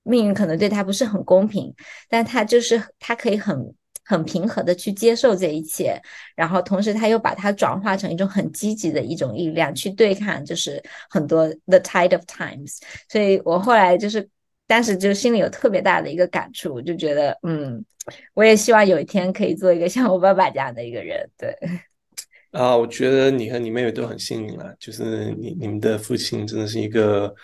[0.04, 1.70] 命运可能对他不是很公平，
[2.08, 3.74] 但他就是他可以很
[4.08, 6.00] 很平和的去接受这一切。
[6.34, 12.78] 然后同时他又把它转化成一种很积极的一种力量去对抗，就是很多 the tide of times。
[13.08, 14.26] 所以我后来就是
[14.66, 17.84] 当时就心里有特别大的一个感触，就觉得嗯，
[18.32, 21.54] 我也希望有一天可以做一个像我爸爸这样的一个人，对。
[22.50, 27.34] 啊，我觉得你和你妹妹都很幸运了，就是你你们的父亲真的是一个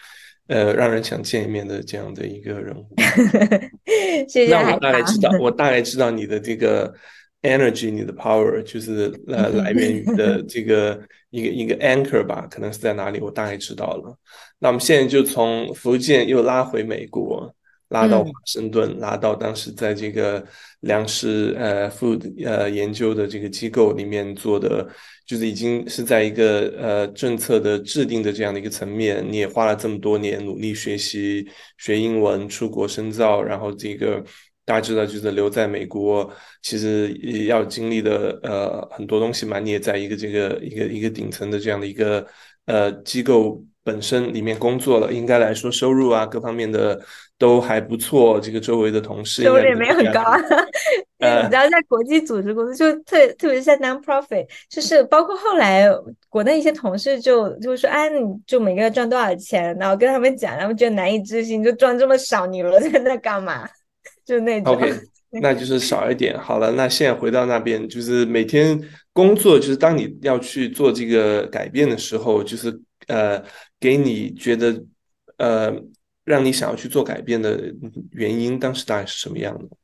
[0.49, 2.87] 呃让人想见一面的这样的一个人物。
[4.29, 6.93] 谢谢那我大概知道，我大概知道你的这个
[7.43, 14.17] energy，你的 power，就是 呃来源于的这个一个一个 anchor 吧，可能是在哪里，我大概知道了。
[14.59, 17.55] 那我们现在就从福建又拉回美国。
[17.95, 20.45] 拉到华盛顿，拉到当时在这个
[20.81, 24.87] 粮食呃 food 呃研究的这个机构里面做的，
[25.25, 29.25] 就是已经是在一个呃政策的制定的这样的一个层面。
[29.31, 31.47] 你也花了这么多年努力学习
[31.79, 34.23] 学英文，出国深造，然后这个
[34.65, 36.29] 大家知道就是留在美国，
[36.63, 39.61] 其实也要经历的呃很多东西嘛。
[39.61, 42.27] 你也在一个这个一个一个顶层的这样的一个
[42.67, 46.99] 呃机构本身里面工作了，应该来说收入啊各方面的
[47.39, 48.39] 都还不错。
[48.41, 50.39] 这个周围的同事收入也没有很高啊。
[51.19, 55.89] 你知道，在国际组织工作，就特特别是在 non-profit，就是包括后来
[56.29, 63.67] 国内一些同事就就说：“哎，你就每个月赚多少钱？”然后跟他们讲，他们觉得难以置信，就赚这么少，你留在那干嘛？
[64.27, 64.75] 就那种。
[64.75, 64.93] OK，
[65.41, 66.39] 那就是少一点。
[66.39, 68.79] 好了，那现在回到那边，就是每天
[69.15, 73.43] 工作，就是当你要去做这个改变的时候，就是呃，
[73.81, 74.83] 给你觉得
[75.39, 75.73] 呃，
[76.25, 77.73] 让你想要去做改变的
[78.11, 79.77] 原因，当时大概是什么样的？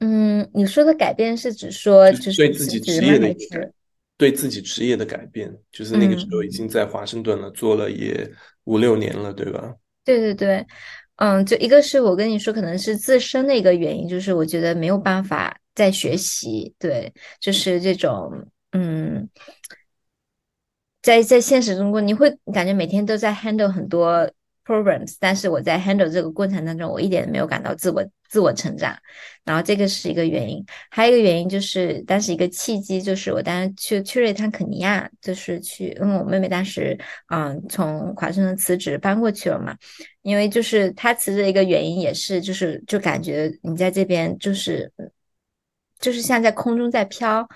[0.00, 3.72] 嗯，你说的改变是指说，就是对自己职业的一个改，
[4.16, 8.28] 对自己职业的改变，就是那个时候已经在华盛顿了，做了也
[8.64, 9.76] 五六年了，对吧？
[10.04, 10.66] 对对对，
[11.18, 19.28] 嗯，就一个是我跟你说，可能是自身的一个原因，就是我觉得没有办法再学习，对，就是这种，嗯，
[21.00, 24.28] 在在现实中过，你会感觉每天都在 handle 很多。
[24.64, 28.96] programs，但是我在 handle 这个过程当中，我一点没有感到自我自我成长，
[29.44, 36.98] 然后这个是一个原因，还有一个原因就是当时一个契机，就是我当时去去了一趟肯尼亚，就是去，因为我妹妹当时
[37.28, 39.76] 嗯从华盛顿辞职搬过去了嘛，
[40.22, 44.90] 因为就是她辞职的一个原因也是就是就感觉你在这边就是
[45.98, 47.46] 就是像在空中在飘，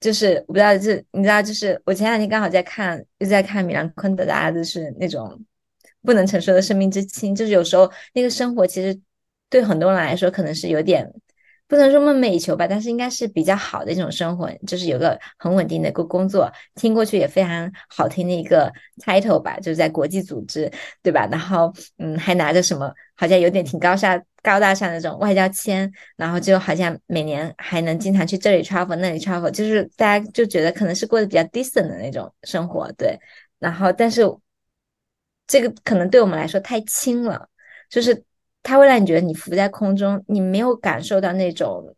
[0.00, 5.40] 就是我不知道就是你知道就是我前两天刚好在看又在看米兰昆德拉就是那种。
[6.02, 8.98] 不能承受的生命之轻，就是有时候那个生活其实
[9.48, 11.10] 对很多人来说可能是有点
[11.68, 18.72] 不能说梦寐以求吧，但是应该是比较好的一种生活，就是有个很稳定的一个工作，听过去也非常好听的一个
[19.04, 20.68] title 吧，就是在国际组织，
[21.00, 21.28] 对吧？
[21.30, 33.16] 然后嗯，还拿着什么好像有点挺高大高大上的那种外交签，然后就好像每年还能经常去这里 travel 那里 travel，就是大家就觉得可能是过得比较 decent 的那种生活，对。
[33.60, 34.22] 然后但是。
[35.50, 37.48] 这个可能对我们来说太轻了，
[37.88, 38.22] 就是
[38.62, 41.96] 它会让你觉得你浮在空中，你没有感受到那种，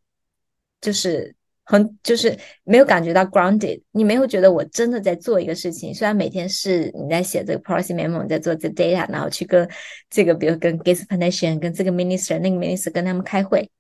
[0.81, 2.35] 就是很就是
[2.65, 5.95] 没有感觉到 grounded，你没有觉得我真的在做一个事情。
[5.95, 9.69] 虽然每天是你在写这个 policy memo，你在做这 data，然后去跟
[10.09, 13.71] 这个比如跟 Gates Foundation、跟这个 minister、那个 minister 跟他们开会，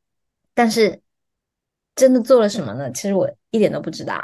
[0.52, 1.00] 但是
[1.94, 2.92] 真的做了什么呢？
[2.92, 4.21] 其实我一点都不知道。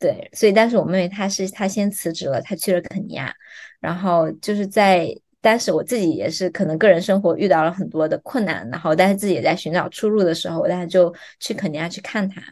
[0.00, 3.32] 对，所以但是我妹妹她是她先辞职了，她去了肯尼亚。
[3.78, 5.08] 然后就是在
[5.40, 12.42] 当时我自己也是可能个人生活遇到了很多的困难，然后但是自己也在寻找出路的时候，我当时就去肯尼亚去看他。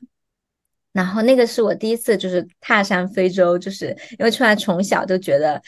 [0.92, 5.60] 然后那个是我第一次就是踏上非洲，就是因为出来从小就觉得，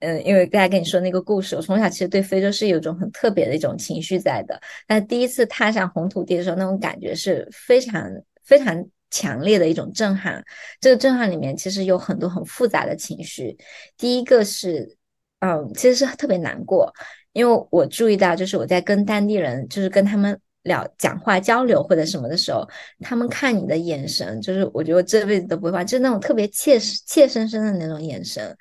[0.00, 4.58] 嗯，因为刚才跟你说那个故事，我从小其实对非洲是有一种很特别的一种情绪在的。
[4.86, 8.10] 但第一次踏上红土地的时候，那种感觉是非常
[8.42, 10.42] 非常强烈的一种震撼。
[10.80, 13.56] 这个震撼里面其实有很多很复杂的情绪。
[13.96, 14.98] 第一个是。
[15.44, 16.94] 嗯，其实是特别难过，
[17.32, 22.64] 因为我注意到，就是我在跟当地人，就是跟他们聊、讲话、交流或者什么的时候，
[23.00, 28.56] 他们看你的眼神，就是我觉得我这辈子都不会忘，就是那种特别切切生生的那种眼神。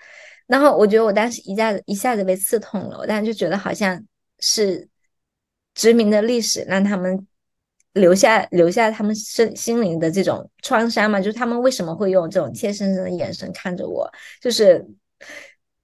[0.47, 4.03] 然后我觉得我当时一下子一下子被刺痛了，我当时就觉得好像
[4.39, 4.89] 是
[5.75, 7.27] 殖民的历史让他们
[7.93, 14.09] 留下留下他们身心灵的这种创伤嘛，就是他们为什么会用这种切生生的眼神看着我，
[14.41, 14.85] 就是。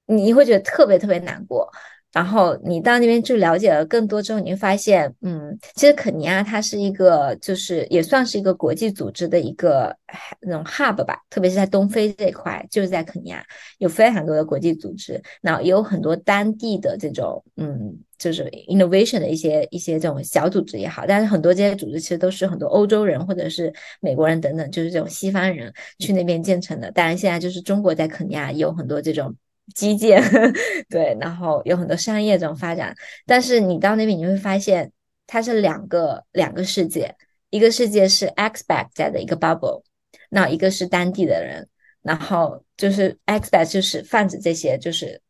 [0.10, 1.70] 你会觉得特别特别难过，
[2.14, 9.94] 然后你到那边去了解了更多之后，你会发现，嗯，其实肯尼亚它是一个，就是也算是一个国际组织的一个
[10.40, 13.46] 那种 hub 吧，特别是在东非这一块，就是在肯尼亚
[13.80, 26.92] 有非常多的国际组织，那也有很多当地的这种，嗯，就是 innovation 的一些一些这种小组织也好，但是很多这些组织其实都是很多欧洲人或者是美国人等等，就是这种西方人去那边建成的。
[26.92, 29.36] 当然，现在就是中国在肯尼亚也有很多这种。
[29.76, 30.24] 基建
[30.90, 34.90] 对，然后有很多商业这种发展，但是你到那边你会发现
[35.28, 37.14] 它是两个两个世界，
[37.50, 39.84] 一个世界是 expat 在的一个 bubble，
[40.30, 41.68] 那一个是当地的人，
[42.02, 45.22] 然后就是 expat 就是泛指这些就是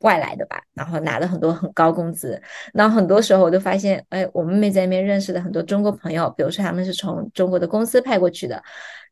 [0.00, 2.40] 外来的吧，然后拿了很多很高工资，
[2.72, 8.62] 然后很多时候我就发现，哎，我妹妹在那边认识的很多中国朋友，比如说他们是从中国的公司派过去的。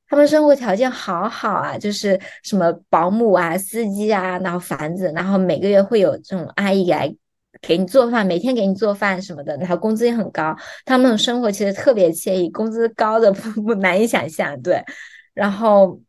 [0.08, 7.12] 他们生活条件好好啊，就是什么保姆啊、司机啊，然后房子，然后每个月会有这种阿姨来
[7.60, 10.54] 给你做饭，每天给你做饭什么的，然后工资也很高。
[10.84, 14.62] 他们的生活其实特别惬意，工资高的 不不难以想象。
[14.62, 14.80] 对，
[15.34, 16.00] 然后，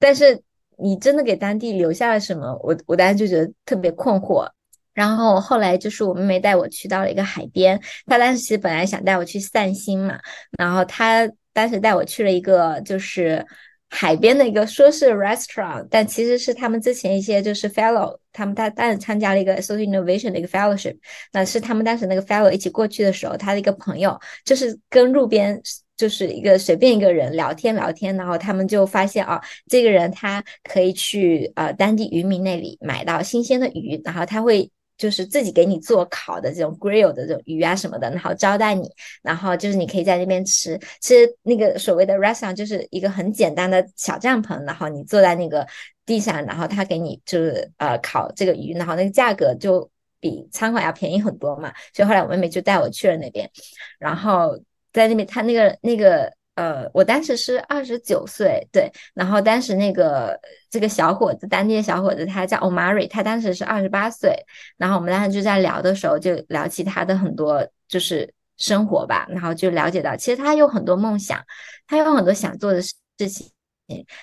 [0.00, 0.42] 但是
[0.78, 2.58] 你真的给当地留下了什么？
[2.62, 4.48] 我我当时就觉得特别困惑。
[4.94, 10.18] 然后后来就是我妹妹带我去到了一个海边，她当时其实本来想带我去散心嘛，
[10.58, 11.30] 然后她。
[11.56, 13.42] 当时带我去了一个，就是
[13.88, 20.94] 海边的一个说是 restaurant，但其实是他们之前一些就是 fellow，他们他当时参加了一个 social innovation 的一个 fellowship，
[21.32, 25.58] 那是他们当时那个 fellow 一起过去的时候，他的一个朋友就是跟路边
[25.96, 34.70] 就是一个随便一个人聊天聊天，然后他们就发现啊，这个人他可以去呃当地渔民那里买到新鲜的鱼，然后他会。
[34.98, 40.80] 就是自己给你做烤的这种 grill 的这种鱼啊什么的，然后招待你，然后就是你可以在那边吃。
[41.02, 45.66] 其实那个所谓的 restaurant 就是一个很简单的小帐篷，然后你坐在那个
[46.06, 49.86] 地上，然后他给你就是呃烤这个鱼，然后那个价格就
[50.18, 51.70] 比餐馆要便宜很多嘛。
[51.92, 53.50] 所以后来我妹妹就带我去了那边，
[53.98, 54.58] 然后
[54.96, 56.32] 在那边他那个那个。
[56.56, 64.34] 呃，我当时是二十九岁，对，然后当时那个这个小伙子，当地的小伙子，他叫 Omari，他当时是二十八岁，
[64.78, 71.44] 然后我们当时就在聊的时候，就聊起他的很多就是生活吧，然后就了解到，其实他有很多梦想，
[71.86, 72.94] 他有很多想做的事
[73.28, 73.50] 情，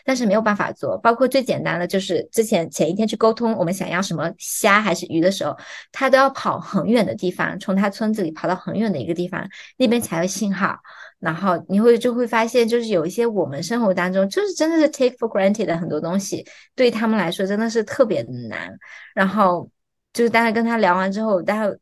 [0.04, 5.58] 但是没有办法做，包括最简单的就是之前前一天去沟通我们想要什么虾还是鱼的时候，
[5.92, 9.48] 他都要跑很远的地方，从他村子里跑到很远的一个地方，
[9.78, 10.78] 那边才有信号。
[11.20, 16.46] 然后你会就会发现，就是有一些我们生活当中就是真的是 take for granted 的很多东西，
[16.76, 18.78] 对他们来说真的是特别的难。
[19.16, 19.70] 然后
[20.12, 21.74] 就是大家跟他聊完之后，大家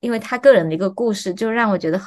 [0.00, 2.00] 因为他个人的一个故事，就让我觉得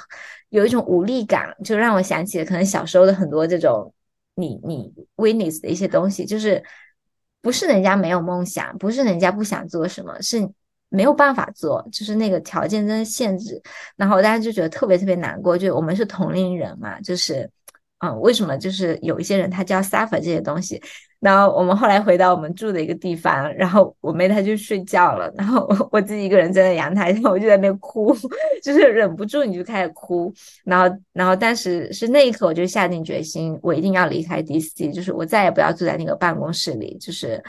[0.50, 3.94] 有一种无力感，就让我想起了可能小时候的很多这种
[4.36, 6.64] 你你 witness 的一些东西，就是
[7.42, 10.50] 不是人家没有梦想，不是人家不想做什么，是。
[10.96, 13.60] 没有办法做，就是那个条件真的限制，
[13.96, 15.58] 然后大家就觉得特别特别难过。
[15.58, 17.50] 就我们是同龄人嘛，就是，
[18.04, 20.82] 嗯，为什么就是有一些人他就要 suffer 这些东西？
[21.22, 28.14] 然后我们后来回到我们住的一个地方，然后我妹她就睡觉了，然后我自己一个人站在阳台上，我就在那哭，
[28.62, 30.34] 就是忍不住你就开始哭。
[30.66, 37.42] 然后，然后当时是那一刻我就下定决心，我一定要离开 DC，就是我再也不要住在那个办公室里，就是。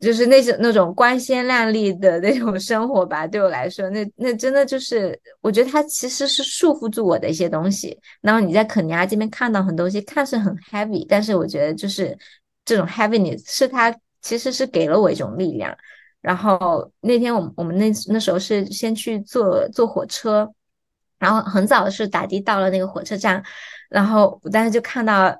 [0.00, 7.98] 就是那种那种光鲜亮丽的那种生活吧，对我来说，那那真的就是，我觉得它其实是束缚住我的一些东西。
[8.20, 12.16] 然后你在肯尼亚这边看到很多东西，看似很 heavy，但是我觉得就是
[12.64, 15.76] 这种 heaviness 是它其实是给了我一种力量。
[16.20, 20.48] 然后那天我们我们那那时候是先去坐坐火车，
[21.18, 23.42] 然后很早是打的到了那个火车站，
[23.90, 25.36] 然后我当时就看到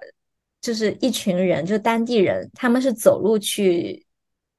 [0.61, 4.05] 就是一群人，就当地人，他们是走路去。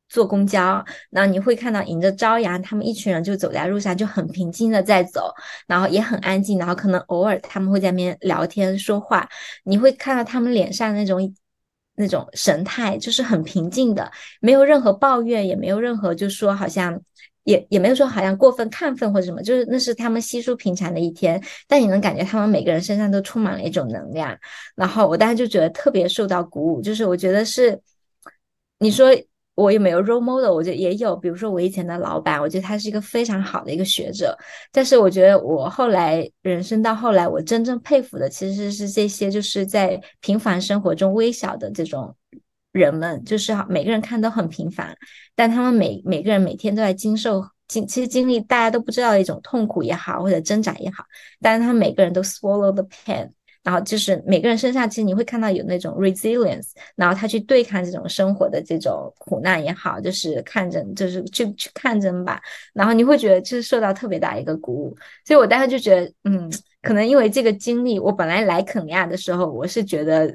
[0.09, 5.31] 坐公交，然后你会看到迎着朝阳，他们一群人就走在路上，就很平静的在走，
[5.67, 9.29] 然后也很安静，然后可能偶尔他们会在那边聊天说话，
[9.63, 11.33] 你会看到他们脸上那种
[11.95, 16.99] 那种神态，就是很平静的，没有任何抱怨，也没有任何就说好像
[17.43, 24.35] 也也没有说好像过分亢奋或者什么，就是那是他们稀疏平常的一天，但你能感觉他们每个人身上都充满了一种能量，
[24.75, 27.79] 然后我当时就觉得特别受到鼓舞，就是我觉得是
[28.79, 29.15] 你说。
[29.59, 30.53] 我有没有 role model？
[30.53, 34.37] 我觉得也有，比如说我以前的老板，我觉得他是一个非常好的一个学者。
[34.71, 42.15] 但是我觉得我后来人生到后来，我真正佩服的其实是这些就是在平凡生活中微小的这种
[42.71, 44.95] 人们，就是每个人看都很平凡，
[45.35, 51.03] 但他们每每个人每天都在经受经，其实经历大家都不知道的一种痛苦也好，或者挣扎也好，
[51.41, 53.29] 但是他们每个人都 swallow the pain。
[53.61, 62.41] 然后就是每个人身上，其实你会看到有那种 resilience，然后他去对抗这种生活的这种苦难也好，就是看着就是去去看着吧，
[62.73, 64.95] 然后你会觉得就是受到特别大一个鼓舞。
[65.25, 66.49] 所以我当时就觉得，嗯，
[66.81, 70.33] 可能因为这个经历，我本来来肯尼亚的时候，我是觉得，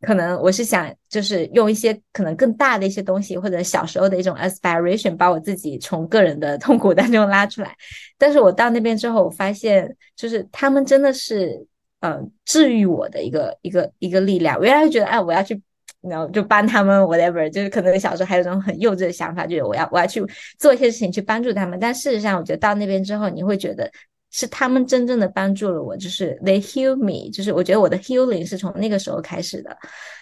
[0.00, 7.74] 可能我是想就是用一些可能更大的一些东西，或者小时候的一种 aspiration，把我自己从个人的痛苦当中拉出来。
[8.18, 11.64] 但是我到那边之后，我发现就是他们真的是。
[12.02, 14.58] 嗯，治愈我的一个一个一个力量。
[14.58, 15.60] 我原来会觉得，哎，我要去，
[16.00, 20.20] 然后就帮他们，whatever，就是可能小时候还有种很幼稚的想法，就是我要我要去
[20.58, 21.78] 做一些事情去帮助他们。
[21.78, 23.88] 但事实上，我觉得到那边之后，你会觉得
[24.32, 29.76] 是他们真正的帮助了我，就是 they heal me，就是我觉得我的 healing 是从那个时候开始的。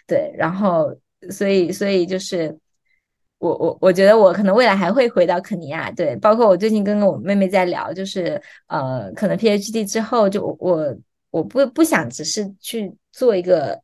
[0.06, 0.94] 对，然后
[1.30, 2.54] 所以所以就是
[3.38, 5.90] 我我我觉得我可能未来还会回到肯尼亚。
[5.90, 10.94] 对，包括我最近跟我妹妹在聊，就是呃，可能 PhD 之后就我。
[11.30, 13.80] 我不不想只是去做一个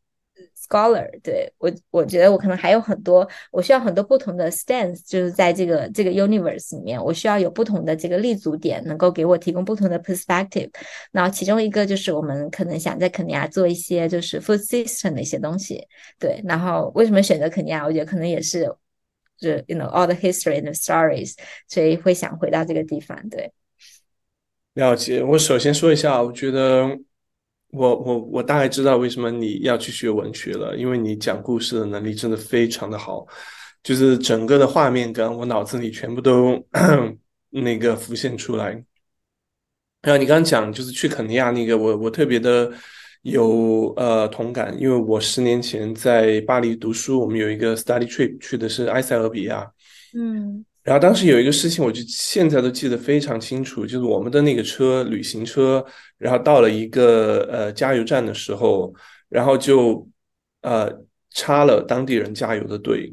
[0.68, 10.68] scholar，对我我觉得我可能还有很多，我需要很多不同的 stance，就是在这个这个 universe 里面，我需要有不同的这个立足点，能够给我提供不同的 perspective。
[11.12, 15.87] 然后其中一个就是我们可能想在肯尼亚做一些就是 food system 的一些东西，
[16.18, 16.43] 对。
[16.45, 17.85] 然后为什么选择肯尼亚？
[17.85, 18.64] 我觉得可能也是
[19.39, 21.35] 就 you know all the history and the stories，
[21.68, 23.53] 所以会想回到这个地方，对。
[24.75, 25.23] 了解。
[25.23, 26.99] 我首先说一下，我觉得。
[27.77, 33.27] 我我我大概知道为什么你要去学文学了，因为你讲故事的能力真的非常的好，
[33.83, 36.59] 就是整个的画面感，我脑子里全部都
[37.51, 38.83] 那个浮现出来。
[40.01, 42.72] 然后你刚刚讲就是去肯尼亚那个，我我特别的
[43.22, 49.70] 有呃同感，因为我十年前在巴黎读书，我们有一个 study trip 去的是埃塞俄比亚，
[50.14, 50.64] 嗯。
[50.87, 55.84] 然后当时有一个事情，我就现在都记得非常清楚，就是我们的那个车旅行车，
[56.16, 58.95] 然后到了一个呃加油站的时候，
[59.28, 60.09] 然后就
[60.62, 60.89] 呃
[61.30, 63.12] 插了当地人加油的队，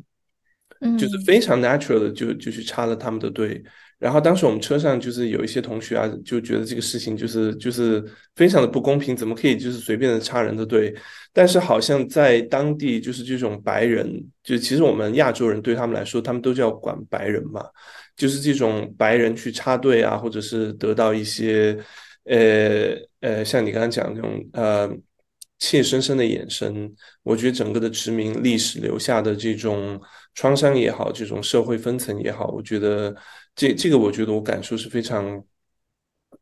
[1.00, 3.64] 就是非常 natural 的就就去插了他们的队。
[4.04, 8.04] 然后当时我们车上就是有一些同学啊，就觉得这个事情就是就是
[8.36, 10.94] 非常的不公平，怎么可以就是随便的插人的队？
[11.32, 14.06] 但是好像在当地就是这种白人，
[14.44, 17.64] 就其实我们亚洲人对他们来说，他们都叫管白人嘛，
[18.18, 21.78] 就是这种白人去插队啊，或者是得到一些
[22.26, 24.92] 呃呃，像你刚刚讲这种呃
[25.60, 26.94] 怯生生的眼神，
[27.24, 29.98] 我觉得整个的殖民历史留下的这种
[30.36, 33.16] 创伤也好，这种社会分层也好，我觉得。
[33.56, 35.44] 这这个我觉得我感受是非常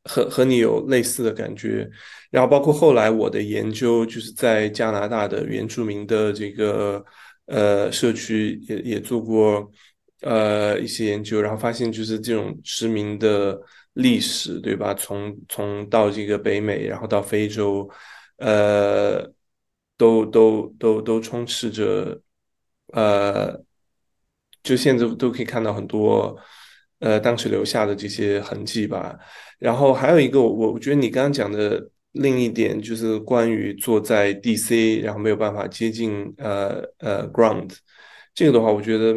[0.05, 1.87] 和和你有类似的感觉，
[2.29, 7.03] 然后包括后来我的研究就是在加拿大的原住民的这个
[7.45, 9.69] 呃社区也也做过
[10.21, 13.59] 呃一些研究，然后发现就是这种殖民的
[13.93, 14.93] 历史对吧？
[14.93, 17.87] 从从到这个北美，然后到非洲，
[18.37, 19.21] 呃，
[19.97, 22.19] 都都都都充斥着
[22.93, 23.61] 呃，
[24.63, 26.35] 就现在都可以看到很多。
[27.01, 29.17] 呃，当时留下的这些痕迹吧。
[29.57, 37.71] 然后还有一个，我我觉得你刚刚讲的另一点，就是关于坐在 DC，然后没有办法接近呃呃 ground，
[38.35, 39.15] 这个的话，我觉得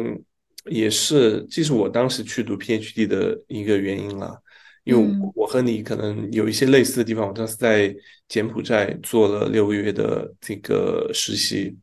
[0.65, 4.41] 也是，这是我当时去读 PhD 的一个原因了。
[4.83, 7.95] 因为我和你可能有一些类似的地方，我当时在
[8.27, 11.75] 柬埔寨做了六个月的这个实习，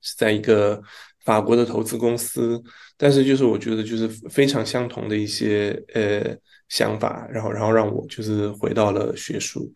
[0.00, 0.82] 是在一个。
[1.24, 2.62] 法国的投资公司，
[2.98, 6.36] 但是就是我觉得就是非常相同的一些呃
[6.68, 9.72] 想法，然后然后让我就是回到了学术，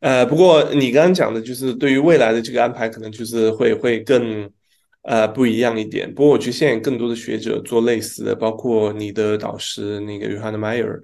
[0.00, 4.50] 呃，不过你刚刚讲的就是对于未来的这个安排，可能就是会会更
[5.02, 6.12] 呃不一样一点。
[6.12, 11.00] 不过我觉得现在更多的学者做类似的，包括你的导师那个约翰的迈尔，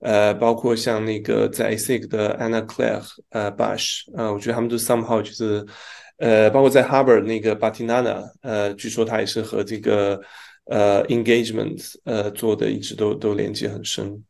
[0.00, 5.64] 呃，包括像那个在 SIG 的 Anna Claire 呃 Bush，呃，我觉得他们都 somehow 就是。
[6.18, 10.20] 呃，包括在 Harvard 那个 Batinana，呃，据说他也是和这个
[10.64, 14.24] 呃 engagement 呃做的一直都都连接很深。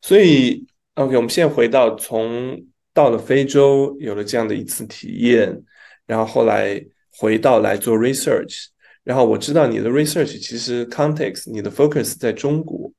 [0.00, 2.60] 所以，OK，我们现在回到从
[2.92, 5.62] 到了非洲有了这样的一次体验，
[6.04, 6.84] 然后后来
[7.16, 8.66] 回到来做 research，
[9.04, 12.90] 然后我知道你的 research 其实 context 你的 focus 在中国，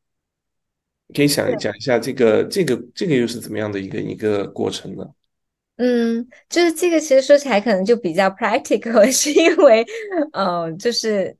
[1.13, 5.05] 可以想讲一下这个这个这个又是怎么样的一个一个过程呢？
[5.77, 9.83] 嗯，就是这个，其实说起来可能就比较 practical， 是因为，
[10.33, 11.35] 嗯，就是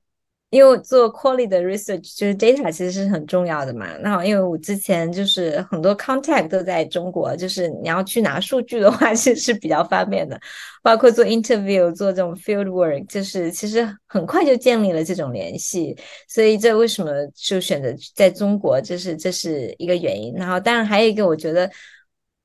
[0.50, 3.96] 因为做 quality 的 research，就是 data 其实是很重要的嘛。
[4.02, 10.40] 那因为我之前就是很多 contact 都在中国，就是你要去拿数据的话， 其实是比较方便的。
[10.82, 15.96] 包括做 interview，做这种 field work，就是其实很快就建立了这种联系。
[16.28, 20.34] 所以这为什么就选择在中国，这是这是一个原因。
[20.34, 21.70] 然后当然还有一个，我觉得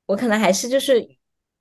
[0.05, 1.03] 我可能还是就是。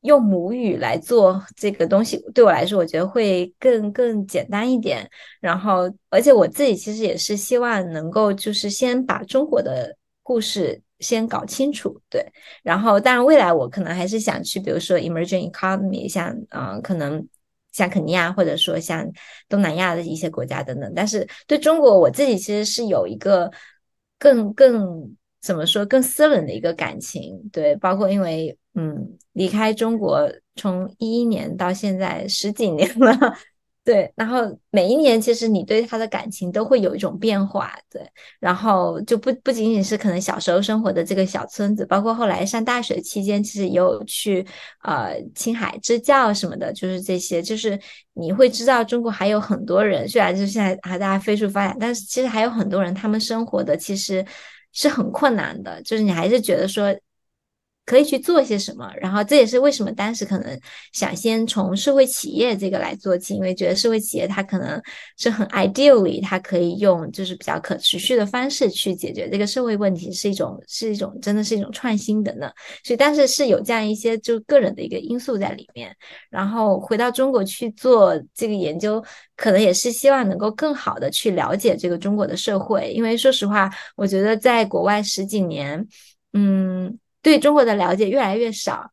[0.03, 5.09] 用母语来做这个东西，对我来说，我觉得会更更简单一点。
[5.41, 12.25] 然后，而且我自己其实也是希望能够，就是先把中国的故事先搞清楚，对。
[12.63, 17.27] 然后，当然未来我可能还是想去，比如说 emerging economy，像嗯，可能
[17.73, 19.05] 像肯尼亚，或者说像
[19.49, 20.93] 东南亚的一些国家等等。
[20.95, 23.51] 但是对中国，我自己其实是有一个
[24.19, 28.57] 更更怎么说更私人的一个感情，对，包括因为。
[28.75, 33.13] 嗯，离开中国从一一年到现在十几年了，
[33.83, 38.01] 对，然后每一年其实你对他的感情都会有一种变化，对，
[38.39, 44.47] 然后就不不仅仅是可能小时候生活的这个小村子，包括后来上大学期间，其实也有去
[44.85, 47.77] 呃青海支教什么的，就是这些，就是
[48.13, 54.25] 你会知道中国还有很多人，虽然就现在还在飞速发展，但是其实还有很多人他们生活的其实
[54.79, 56.95] 是很困难的，就是你还是觉得说。
[57.89, 60.61] 可以去做些什么，然后这也是为什么当时可能
[60.93, 64.79] 想先从社会企业这个来做起，因为觉得社会企业它可能
[65.17, 72.51] 是很 ideally，它可以用就是比较可持续的方式去解决这个社会问题，是一种是一种真的是一种创新的呢。
[72.85, 75.97] 所以但是是有这样一些就个人的一个因素在里面。
[76.29, 79.03] 然后回到中国去做这个研究，
[79.35, 85.89] 可能也是希望能够更好的去了解这个中国的社会，因为说实话，我觉得在国外十几年，
[86.35, 86.99] 嗯。
[87.23, 88.93] 对中国的了解越来越少，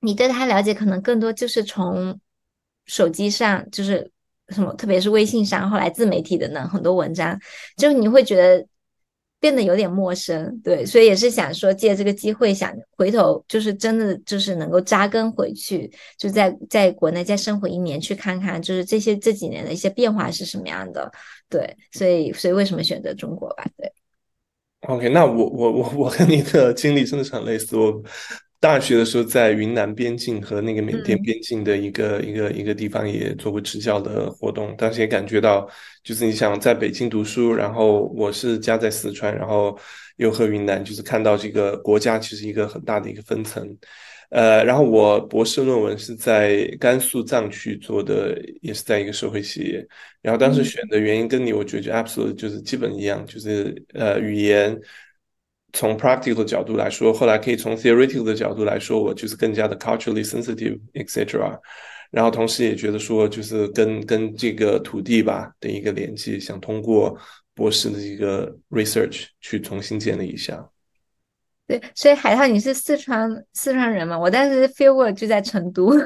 [0.00, 2.18] 你对他了解可能更多就是从
[2.86, 4.10] 手机上，就是
[4.48, 7.38] 什么，特别是微信上，后来自媒体的呢很多文章，
[7.76, 8.66] 就你会觉得
[9.38, 21.10] 变得有点陌生，对，所以也是想说借这个机会，想回头就是真的就是能够扎根回去，就在在国内再生活一年，去看看就是这些这几年的一些变化是什么样的，
[21.48, 23.64] 对，所以所以为什么选择中国吧？
[23.78, 23.90] 对
[24.82, 28.02] ，OK，那我我我我和你的经历真的是很类似，我。
[28.62, 35.66] 大学的时候，在云南边境和那个缅甸边境的一个一个一个地方也做过支教的活动，当时也感觉到，
[36.04, 39.74] 就是你想在北京读书，然后我是家在四川，然后
[40.16, 43.66] 又和云南，就是看到这个国家其实一个很大的一个分层。
[44.30, 49.86] 呃，然后我博士论文是在甘肃藏区做的，也是在一个社会企业。
[50.22, 54.76] 然后当时选的原因跟你，我觉得 absolutely 就是基本一样，就是呃语言。
[55.72, 61.56] 从 practical 的角度来说，后来可以从 theoretical 的角度来说，我就是更加的 culturally sensitive，etc。
[62.10, 67.16] 然后同时也觉得说，就是跟跟这个土地吧的一个连接，想通过
[67.54, 70.68] 博士的一个 research 去重新建立一下。
[71.70, 74.18] 对，所以海涛，你是四川四川人吗？
[74.18, 75.96] 我当时 feel work 就在成都。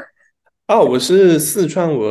[0.67, 2.07] 哦，我是四川，我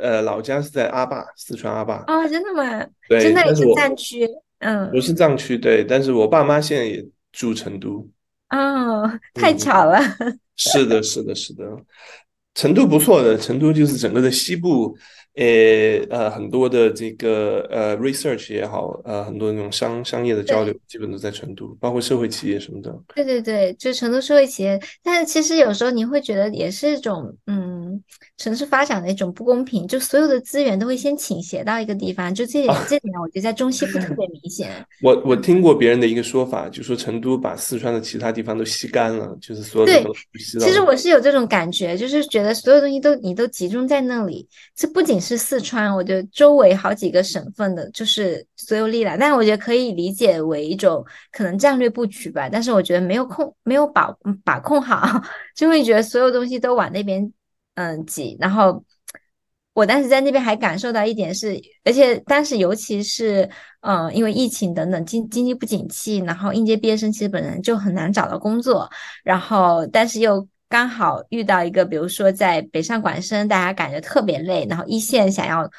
[0.00, 2.04] 呃老家是在阿坝，四川阿坝。
[2.06, 2.86] 哦，真的吗？
[3.08, 4.24] 对，真的也是藏区。
[4.60, 8.08] 嗯，我是藏区对，但是我爸妈现在也住成都。
[8.50, 10.00] 哦，太巧了。
[10.54, 11.64] 是的，是的，是的，
[12.54, 14.96] 成都不错的，成都就是整个的西部。
[15.36, 22.98] 呃呃，很多的这个呃 research 也好，呃，很多那种商商业的交流，基本都在成都，包括社会企业什么的。
[23.14, 28.02] 对对对，就成都社会企业，但是其实有时候你会觉得也是一种嗯，
[28.38, 34.70] 城市发展的一种不公平，就所有的资源都会先倾斜到一个地方，就这点这点我觉得在中西部特别明显。
[35.04, 45.25] 我我听过别人的一个说法，就说成都把四川的其他地方都吸干了，就是所有的都吸其实我是有这种感觉，就是觉得所有东西都你都集中在那里，这不仅是。
[45.26, 52.48] 是四川，我觉得周围好几个省份的，就是所有力量，但是我觉得可以理解为一种可能战略布局吧。
[52.48, 54.08] 但是我觉得没有控，没有把
[54.44, 55.20] 把控好，
[55.56, 57.32] 就会觉得所有东西都往那边
[57.74, 58.36] 嗯挤。
[58.38, 58.84] 然后
[59.74, 63.50] 我当时在那边还感受到一点是，而且当时尤其是
[63.80, 68.88] 嗯，因为疫情等等经经济不景气，然后应届毕业生其实本人就很难找到工作，
[69.24, 70.46] 然后但是又。
[70.68, 75.70] 刚好遇到一个，比如说在北上广深，大家感觉特别累，然后一线想要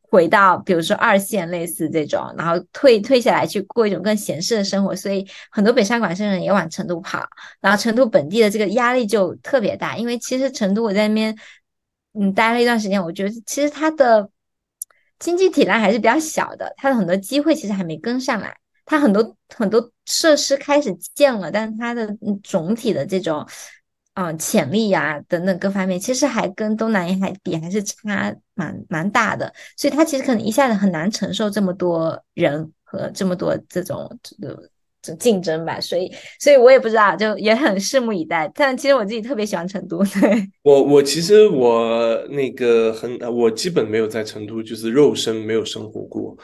[0.00, 7.22] 回到，比如说二线类似这种，然后退退下来去过一种更闲适的生活，所以很多北上广深人也往成都跑，
[7.60, 11.36] 然后成都本地的这个压力就特别大，因为其实成都我在那边
[12.14, 14.30] 嗯待了一段时间，我觉得其实它的
[15.18, 18.56] 经济体量还是比较小的，它的很多机会其实还没跟上来，
[18.86, 22.08] 它很多很多设施开始建了，但是它的
[22.42, 23.46] 总体的这种。
[24.14, 34.08] 嗯，潜力呀，等等各方面，其实还跟东南亚比还是差蛮蛮大的，所以他其实可能一下子很难承受这么多人和这么多这种
[35.02, 36.10] 这竞争吧，所以，
[36.40, 38.50] 所以我也不知道，就也很拭目以待。
[38.54, 46.34] 但其实我自己特别喜欢成都， 对我，我其实我那个很，我基本没有在成都就是肉身没有生活过，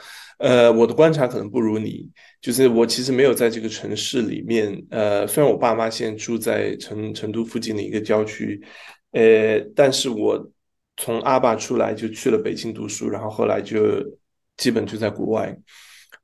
[0.41, 2.09] 呃，我的观察可能不如你。
[2.41, 8.59] 就是我其实没有在这个城市里面，呃，虽然我爸妈现在住在成成都附近的一个郊区，
[9.13, 10.51] 呃，但是我
[10.97, 14.03] 从阿坝出来就去了北京读书，然后后来就
[14.57, 15.55] 基本就在国外。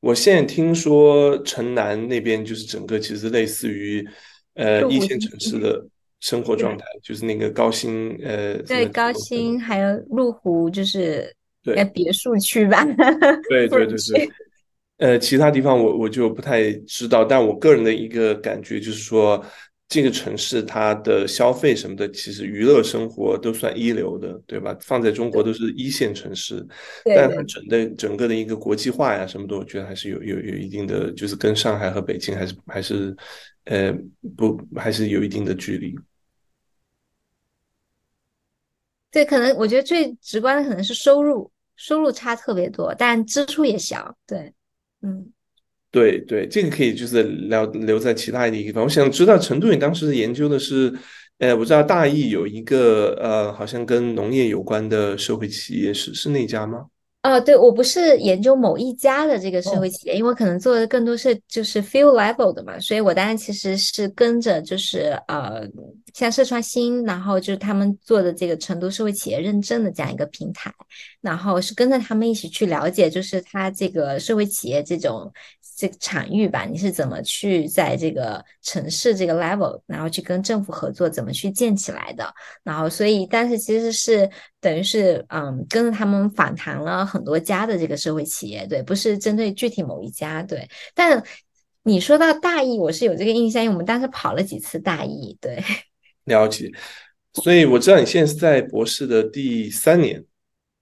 [0.00, 4.06] 我现在听说城南那边就是整个其实类似于
[4.54, 5.86] 呃一线城市的
[6.20, 11.34] 生活状态，就是那个高新呃对高新还有麓湖就是
[11.74, 12.84] 对别墅区吧，
[13.48, 14.30] 对对对对。
[14.98, 19.44] 呃，其他地方我我就不太知道，但我个人的一个感觉就是说，
[19.88, 24.74] 这个城市它的消费什么的，其实娱乐生活都算一流的，对吧？
[24.80, 26.66] 放在中国都是一线城市，
[27.04, 33.14] 但它整的整个的一个国际化呀什么的，我觉得还是有有有一定的，就是跟上海和北京还是还是
[33.64, 33.94] 呃
[34.34, 35.94] 不还是有一定的距离。
[39.10, 44.52] 对，可能我觉得最直观的可能是收入，收入差特别多，但支出也小，对。
[45.02, 45.30] 嗯，
[45.90, 48.82] 对对，这个可以就是聊留在其他一个地方。
[48.82, 50.92] 我想知道成都，你当时研究的是，
[51.38, 56.86] 呃，我知道大邑有一个呃，好像跟农业有关的社会企业，是是那家吗？
[57.26, 65.66] 哦，对我不是研究某一家的这个社会企业，因为可能做的更多是就是 field level 的嘛，所以我当然其实是跟着就是呃，
[66.14, 70.72] 像社创新，然后就是他们做的这个成都社会企业认证的这样一个平台，
[71.20, 75.32] 然后是跟着他们一起去了解，就是他这个社会企业这种
[75.76, 82.32] 这个场域吧，你是怎么去在这个城市这个 level，然后去跟政府合作，怎么去建起来的？
[82.64, 90.66] 然后所以，但是其实是等于是嗯，跟着他们访谈了很多家的这个社会企业，对，不是针对具体某一家，对。
[90.94, 91.22] 但
[91.82, 95.62] 你说到大艺，我是有这个印象，因为我们当时跑了几次大艺，对。
[96.24, 96.72] 了解，
[97.34, 100.24] 所以我知道你现在是在博士的第三年，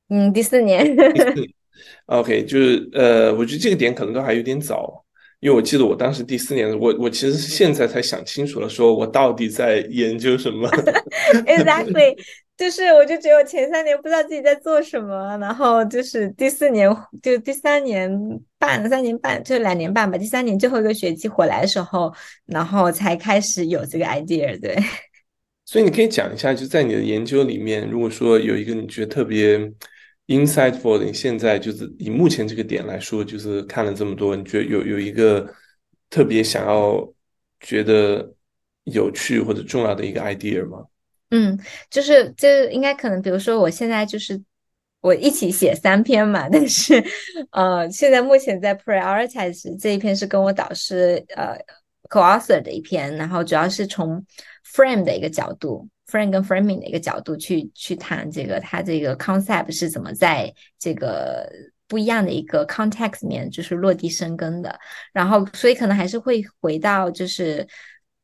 [0.09, 0.87] 嗯，第四年。
[2.07, 5.03] OK，就是呃，我觉得这个点可能都还有点早，
[5.41, 10.69] 因为我记得我当时第四年，我我其实是现在才想清楚了，说我到底在研究什么。
[11.47, 12.15] Exactly，
[12.59, 18.11] 就是我就只有前三年不知道自己在做什么，然后就是第四年就第三年
[18.59, 22.13] 半三年半就两年半吧，第三年最后一个学期回来的时候，
[22.45, 24.61] 然后才开始有这个 idea。
[24.61, 24.77] 对，
[25.65, 29.59] 所以你可以讲一下，就在你的研究里面，如果说有一个你觉得特别。
[30.27, 35.47] Insightful，你现在就是以目前这个点来说，就是看了这么多，你觉得有有一个
[36.09, 37.07] 特别想要
[37.61, 38.33] 觉得
[38.85, 40.85] 有趣或者重要的一个 idea 吗？
[41.31, 41.59] 嗯，
[41.91, 44.41] 就是这应该可能，比如说我现在就是
[45.03, 47.05] 我一起写三篇嘛， 但是
[47.51, 51.55] 呃，现在目前在 prioritize 这一篇是跟我导师呃
[52.09, 54.25] co-author 的一篇，然后主要是从
[54.75, 55.87] frame 的一个角度。
[56.09, 61.51] Frame 跟 framing 的一个角度去去谈这个，它这个 concept 是怎么在这个
[61.87, 64.79] 不一样的一个 context 里面就是落地生根的。
[65.13, 67.67] 然后，所以可能还是会回到就是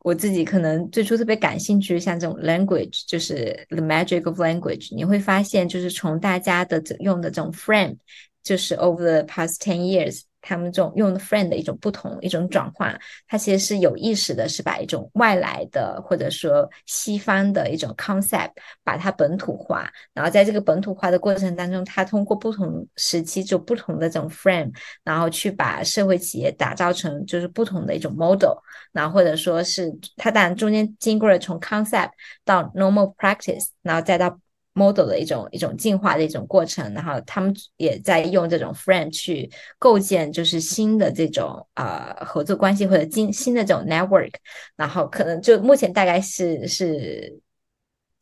[0.03, 4.95] 我自己可能最初特别感兴趣，像这种 language，就是 the magic of language。
[4.95, 7.97] 你会发现，就是从大家的用的这种 frame，
[8.43, 10.22] 就是 over the past ten years。
[10.41, 18.51] 他们这种用的 friend 的一种不同一种转换，它其实是有意识的，是把一种外来的或者说西方的一种 concept
[18.82, 24.72] 把它本土化，然后在这个本土化的过程当中，它通过不同时期就不同的这种 frame，
[25.05, 28.57] 然后去把社会企业打造成就是不同的一种 model，
[28.93, 32.11] 然后或者说是它当然中间经过了从 concept
[32.45, 34.38] 到 normal practice，然后再到
[34.81, 44.33] model 的一种一种进化的一种过程，然后他们也在用这种 friend 去构建就是新的这种呃合作关系或者新新的这种 network，
[44.76, 47.39] 然后可能就目前大概是是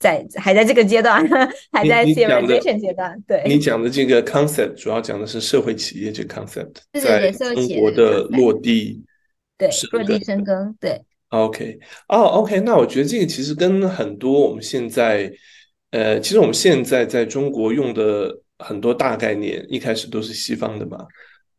[0.00, 1.24] 在还在这个阶段，
[1.70, 3.22] 还在 theorization 阶段。
[3.26, 9.04] 对，你讲的这个 concept 主要讲的是社会企业这个 concept，在中国的落地，
[9.56, 11.00] 对落地生根，对。
[11.28, 11.78] OK，
[12.09, 15.32] 哦，OK，那我觉得这个其实跟很多我们现在。
[15.91, 20.99] 呃，其实我们现在在中国用的很多大概念，一开始都是西方的嘛，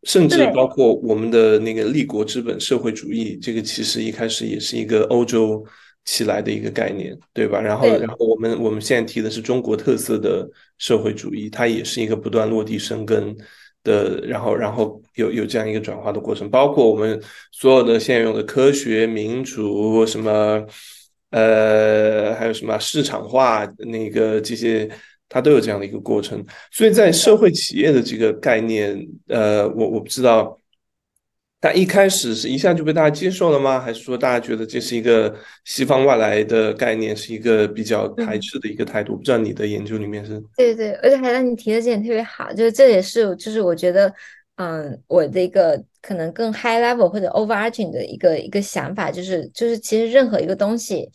[0.04, 5.66] 甚至包括我们的那个立国之本社会主义，这个其实一开始也是一个欧洲
[6.06, 7.60] 起来的一个概念，对吧？
[7.60, 13.36] 然后，然后我们我们现在提的是中国特色的社会主义，它也是一个不断落地生根
[13.84, 17.20] 的，然后，然后有有这样一个转化的过程，包括我们
[17.52, 20.64] 所有的现在用的科学、民主什么。
[21.32, 24.90] 呃，还有什么市场化那个这些，
[25.28, 26.44] 它都有这样的一个过程。
[26.72, 30.58] 所以在社会企业的这个概念，呃，我我不知道，
[31.60, 33.80] 但一开始是一下就被大家接受了吗？
[33.80, 39.16] 还是说大家觉得这是一个西方外来的概念，是一个比较排斥的一个态度？
[39.16, 40.42] 不知道你的研究里面是？
[40.58, 44.14] 对对，而且还让你提的这点特别好，就是这也是就是我觉得。
[44.62, 51.10] 嗯，我的一个可能更 high level 或者 overarching 的一个一个想法，就是就是其实任何一个东西，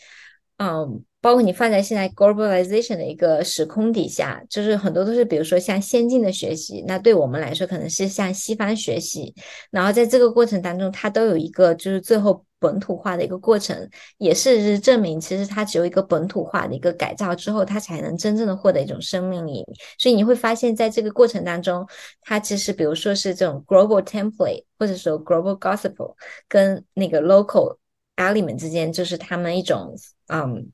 [0.59, 9.35] 嗯，包括你放在现在 globalization 的一个时空底下，就是很多都是比如说像先进的学习，那对我们来说可能是向西方学习，
[9.70, 12.45] 然后在这个过程当中，它都有一个就是最后。
[12.65, 13.77] 本土化的一个过程，
[14.17, 19.62] 也是证明，其实它只有一个本土化的一个改造之后，它才能真正的获得一种生命力。
[19.99, 21.87] 所以你会发现在这个过程当中，
[22.23, 26.15] 它其实比如说是这种 global template，或者说 global gospel，
[26.49, 27.77] 跟那个 local
[28.17, 29.95] element 之间，就是他们一种
[30.29, 30.67] 嗯，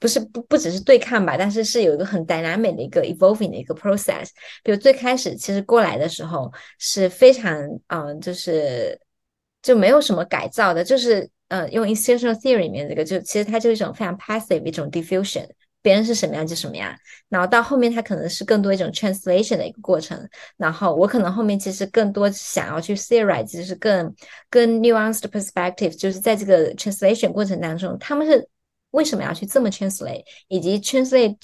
[0.00, 4.30] 不是不不只是对抗吧，但是是有一个很 dynamic 的一个 evolving 的一个 process。
[4.64, 7.54] 比如最开始其实过来的时候是非常
[7.86, 9.00] 嗯，就是。
[9.66, 15.44] 就没有什么改造的，就是呃，用 institutional theory 里面这个，就其实它就是一种非常 passive 一种 diffusion，
[15.82, 16.94] 别人是什么样就什么样。
[17.28, 20.16] 然后到后面它可能是更多一种 translation 的一个过程。
[20.56, 24.14] 然后我可能后面其实更多想要去 theorize，就是更
[24.48, 28.48] 更 nuanced perspective，就是在这个 translation 过程当中，他们是
[28.92, 31.36] 为什么要去这么 translate，以及 translate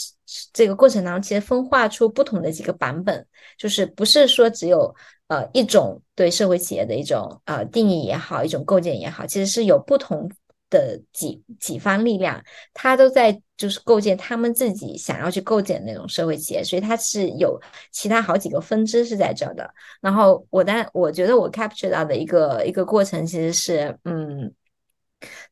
[0.52, 3.26] 这个过程当中，其实分化出不同的几个版本，
[3.58, 4.94] 就是不是说只有。
[5.32, 10.30] 呃，一种对社会企业的一种呃定义也好，一种构建也好，其实是有不同
[10.68, 17.58] 的几几方力量，他都在就是构建他们自己想要去构建那种社会企业，所以它是有
[17.90, 19.72] 其他好几个分支是在这的。
[20.02, 24.52] 然后我但我觉得我 capture 到的一个一个过程其实是，嗯，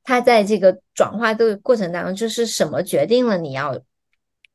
[0.03, 3.81] 他在这个转化的过程当中，就是什么决定了你要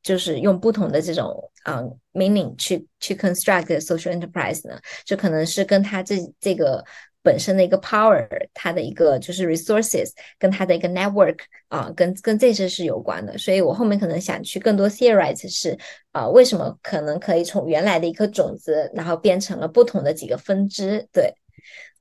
[0.06, 4.78] 就是用不同的这种嗯 meaning 去去 construct social enterprise 呢？
[5.04, 6.84] 就可能是跟他这这个。
[7.26, 13.36] 本身的一个 power，它的一个就是 resources，跟它的一个 network 啊，跟跟这些是有关的。
[13.36, 15.76] 所以我后面可能想去更多 theorize 是
[16.12, 21.04] 啊，为什么可能可以从原来的一颗种子，然后变成了不同的几个分支？
[21.12, 21.34] 对，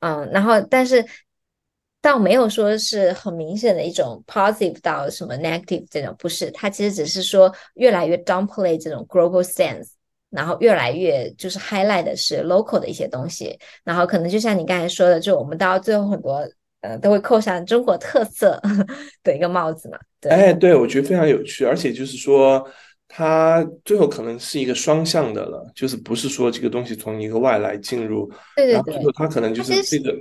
[0.01, 1.03] 嗯，然后但是
[2.05, 9.87] 倒没有说是很明显的一种 positive 到什么 negative 这种，不是，它其实只是说越来越 downplay 这种 global sense。
[10.29, 16.45] 然后越来越就是 highlight 的是 local 的一些东西，然后可能就像你刚才说的，就我们到最后很多
[16.81, 18.61] 呃都会扣上中国特色
[19.23, 19.97] 的一个帽子嘛。
[20.19, 22.69] 对，哎，对，我觉得非常有趣，而且就是说
[23.17, 30.13] 它最后可能是一个双向的了，就是不是说这个东西从一个外来进入，对对对，它可能就是这个，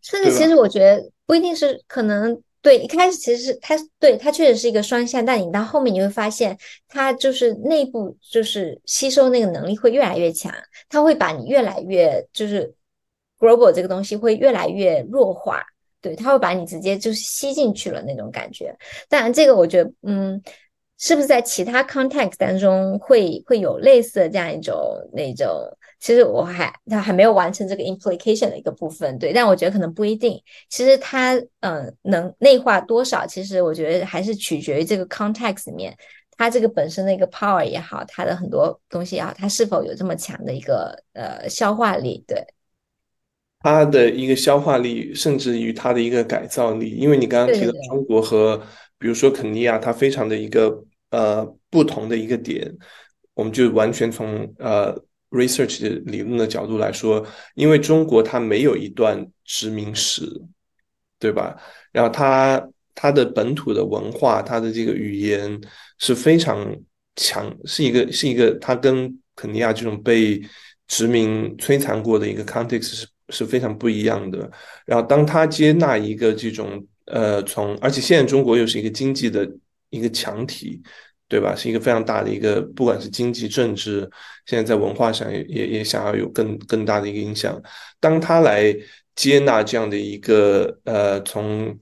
[0.00, 2.40] 甚至其实我觉得不一定是可能。
[2.62, 6.54] 对，一开始其实是它，对它确实是一个双向，但你到后面你会发现，
[6.88, 10.52] 它就是内部就是吸收那个能力会越来越强，
[10.90, 12.70] 它会把你越来越就是
[13.38, 15.62] global 这个东西会越来越弱化，
[16.02, 18.76] 对，它会把你直接就是吸进去了那种感觉。
[19.08, 20.42] 当然，这个我觉得，嗯，
[21.02, 24.78] 是不是在其他 context 当中会会有类似的这样一种
[25.14, 25.48] 那种。
[25.98, 30.40] 其实我还他还没有完成这个 implication 的一个部分，对，但我觉得可能不一定。
[30.68, 35.94] 其实它嗯能内化多少，其实我觉得还是取决于这个 context 里面，
[36.38, 42.46] 它这个本身的一个 power 也好，它的很多东西也好，它是否有这么强的一个呃消化力，对，
[43.60, 48.58] 它的一个消化力，甚至于它的一个改造力，因为你刚刚提到中国和
[48.98, 52.72] 比如说肯尼亚，它非常的一个呃不同的一个点，
[53.34, 54.96] 我们就完全从呃。
[55.32, 60.24] research 的理论的角度来说，因为中国它没有一段殖民史，
[61.20, 61.56] 对吧？
[61.92, 62.60] 然后它
[62.96, 65.60] 它的本土的文化，它的这个语言
[65.98, 66.76] 是非常
[67.14, 70.42] 强，是一个是一个，它跟肯尼亚这种被
[70.88, 74.50] 殖民摧残过的一个 context 是是非常不一样的。
[74.84, 79.48] 然后当他接纳一个这种呃，从而且现在中国又是一个经济的
[79.90, 80.82] 一个强体。
[81.30, 81.54] 对吧？
[81.54, 84.00] 是一个非常大的一个，不管是经济、政治，
[84.46, 87.56] 现在在文化上也也也想要有更更大的一个影响。
[88.00, 88.76] 当他来
[89.14, 91.78] 接纳这样的一个呃，从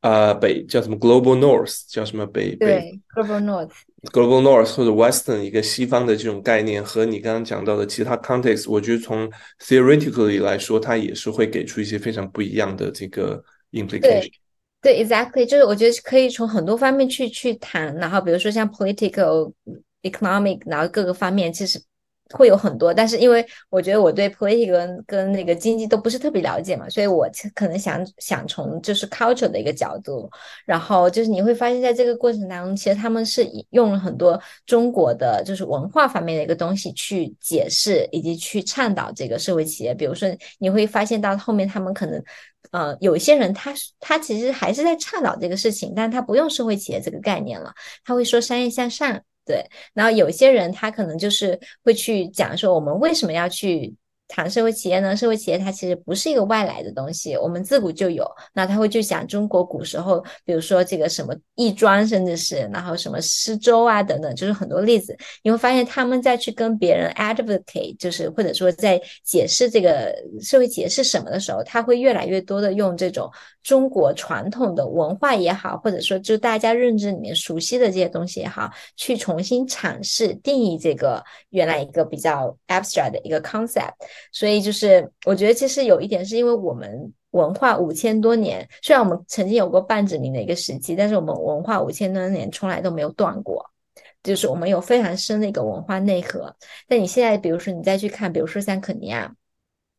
[0.00, 9.26] 啊北叫什么 Global North，叫什么北北 Global North，Global North 或者 Western 一个西方的这种概念，和你刚刚讲到的其他 context，我觉得从
[9.60, 13.42] theoretically 来说，它也是会给出一些非常不一样的这个
[13.72, 14.30] implication。
[14.80, 19.52] 对，exactly，就是我觉得可以从很多方面去去谈，然后比如说像 political、
[20.02, 21.80] economic，然后各个方面其实。
[22.32, 30.30] 会有很多，但是因为我觉得我对 political 跟那个经济都不是特别了解嘛，所以我可能想想从就是 culture 的一个角度，
[30.64, 39.92] 然后就是你会发现在这个过程当中，其实他们是用了很多中国的就是文化方面的一个东西去解释以及去倡导这个社会企业。
[39.92, 40.28] 比如说
[40.60, 42.22] 你会发现到后面他们可能
[42.70, 47.72] 呃有些人他他其实还是在倡导这个事情，但他不用社会企业这个概念了，
[48.04, 49.20] 他会说商业向上。
[49.44, 49.64] 对，
[49.94, 53.94] 然后有些人他可能就是会去讲说，我们为什么要去。
[54.30, 55.16] 谈社会企业呢？
[55.16, 58.24] 社会企业它其实不是一个外来的东西，我们自古就有。
[58.54, 65.16] 那他会就讲中国古时候，比如说这个什么亦庄，甚至是然后什么施粥啊等等，就是很多例子。
[65.42, 73.28] 你会发现他们在去跟别人 advocate，就是或者说在解释这个社会企业是什么的时候，他会越来越多的用这种
[73.62, 83.94] 中国传统的文化也好，或者说就大家认知里面熟悉的这些东西也好，去重新阐释定义这个原来一个比较 abstract 的一个 concept。
[84.32, 93.64] 所以就是，我觉得其实有一点是因为我们文化五千多年，虽然我们曾经有过半殖民的一个时期，但是我们文化五千多年从来都没有断过，
[94.22, 96.54] 就是我们有非常深的一个文化内核。
[96.88, 99.34] 但你现在，比如说你再去看，比如说像肯尼亚，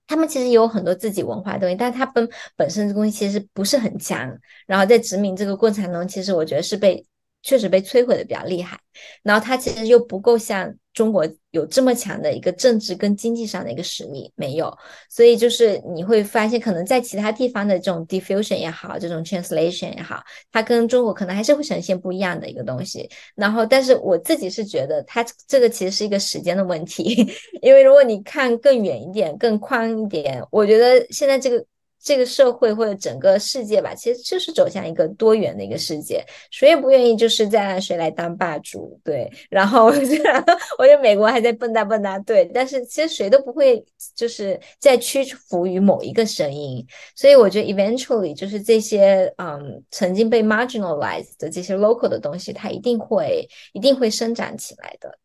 [0.07, 4.37] 他们其实有很多自己文化的东西，但他本本身这东西其实不是很强。
[4.67, 7.05] 然后在殖民这个过程中，其实我觉得是被
[7.41, 8.79] 确实被摧毁的比较厉害。
[9.23, 10.73] 然后它其实又不够像。
[10.93, 14.77] 中国有这么强的一个政治跟经济上的一个实力没有，
[15.09, 20.21] 所以就是你会发现，可能在其他地方的这种 diffusion 也好，这种 translation 也好，
[20.51, 23.09] 它跟中国可能还是会呈现不一样的一个东西。
[23.35, 27.25] 然后，但是我自己是觉得，它这个其实是一个时间的问题，
[27.63, 31.65] 因为如果你看更远一点、更宽一点，我觉得现在这个
[32.03, 39.31] 这个社会或者整个世界吧，其实就是走向一个多元的一个世界，谁也不愿意就是在谁来当霸主，对。
[39.49, 39.85] 然后
[40.79, 42.43] 我觉得美国还在蹦跶蹦跶，对。
[42.53, 43.83] 但是其实谁都不会
[44.15, 46.83] 就是在屈服于某一个声音，
[47.15, 55.15] 所以我觉得 eventually 就是这些嗯曾经被 marginalized 的这些 local 的东西，它一定会一定会生长起来的。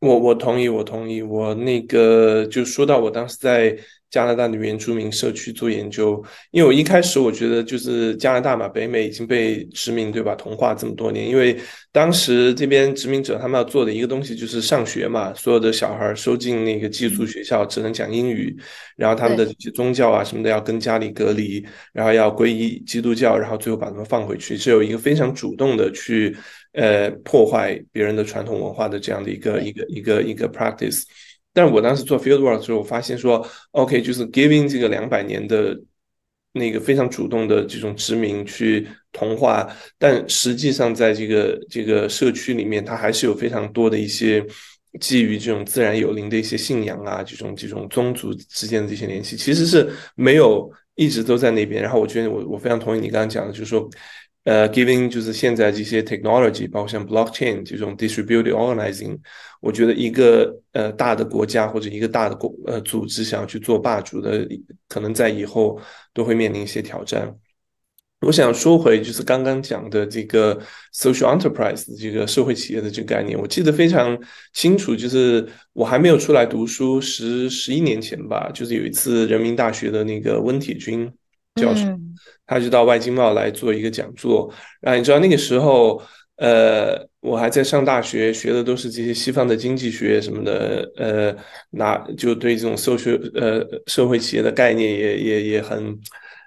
[0.00, 3.76] 我我同意，我同意，我那个就说到我当时在。
[4.10, 11.28] 加拿大的原住民社区做研究，因为我一开始我觉得就是加拿大嘛，北美已经被殖民对吧，同化这么多年。
[11.28, 11.58] 因为
[11.92, 18.56] 当时这边殖民者他们要做的一个东西就是上学嘛，所有的小孩收进那个寄宿学校只能讲英语，
[18.96, 26.34] 然后他们的这些宗教啊什么的要跟家里隔离，然后要皈依基督教，然后最后把他们放回去，是有一个非常主动的去
[26.72, 31.02] 呃破坏别人的传统文化的这样的一个一个一个一个 practice。
[31.58, 35.76] 但是我当时做 field work 的时候，我发现说，OK，就是 giving 这个两百年的
[36.52, 44.40] 那个非常主动的这种殖民去同化，但实际上在这个这个社区里面，它还是有非常多的一些
[45.00, 51.82] 基于这种自然有灵的一些信仰啊，这种这种宗族之间的这些联系，其实是没有一直都在那边。
[51.82, 53.90] 然后我觉得我我非常同意你刚刚讲的，就是说。
[54.48, 59.18] 呃，giving 就是现在这些 technology，包括像 blockchain 这种 distributed organizing，
[59.60, 64.48] 我觉得一个呃大的国家或者一个大的国呃组织想要去做霸主的，
[64.88, 65.78] 可能在以后
[66.14, 67.30] 都会面临一些挑战。
[68.22, 70.58] 我想说回就是刚刚讲的这个
[70.94, 74.18] social enterprise 这个社会企业的这个概念，我记得非常
[74.54, 81.12] 清楚，就是我还没有出来读书十十一年前吧，就是有一次人民大学的那个温铁军
[81.56, 81.84] 教授。
[82.48, 86.02] 他就到外经贸来做一个讲座，然后你知道那个时候，
[86.36, 91.36] 呃，我还在上大学，学的都是这些西方的经济学什么的，呃，
[91.68, 95.94] 那就对这种社会呃社会企业的概念也也也很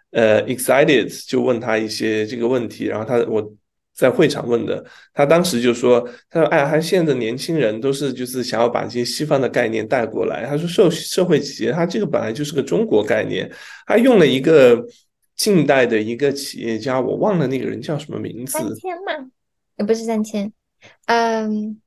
[0.10, 3.54] 呃 excited，就问他一些这个问题，然后他我
[3.94, 4.84] 在会场问的，
[5.14, 13.48] 他当时就说，他说哎，他现在的年轻人都是就是想要把这些西方的概念带过来，他说社社会企业他这个本来就是个中国概念，
[13.86, 14.84] 他用了一个。
[15.42, 18.52] 近代的一个企业家，我忘了那个人叫什么名字。
[18.52, 19.28] 三千嘛？
[19.76, 20.54] 也不是三千。
[21.08, 21.82] 嗯，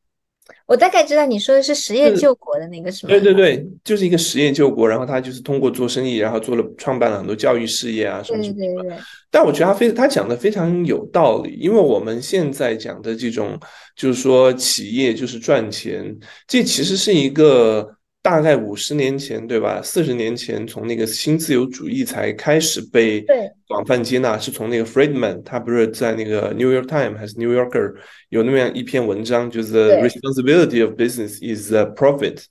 [0.67, 3.11] 我大概知道你说的是实业救国的那个什么？
[3.11, 8.57] 对对对，就是一个实业救国，然后他就是通过做生意，然后做了创办了很多教育事业啊什么什么。
[8.57, 8.97] 对对对。
[9.31, 13.57] 但我觉得他非他讲的非常有道理，因为我们现在讲的这种
[13.95, 16.13] 就是说企业就是赚钱，
[16.49, 17.94] 这其实是一个。
[18.25, 19.83] 大概五十年前，对吧？
[19.83, 23.22] 四十年前，从那个新自由主义才开始被
[23.68, 27.93] 广泛接纳，是从那个 Friedman，他不是在那个 New York Times 还是 New Yorker
[28.31, 32.45] 有那么样一篇文章，就是 The responsibility of business is a profit。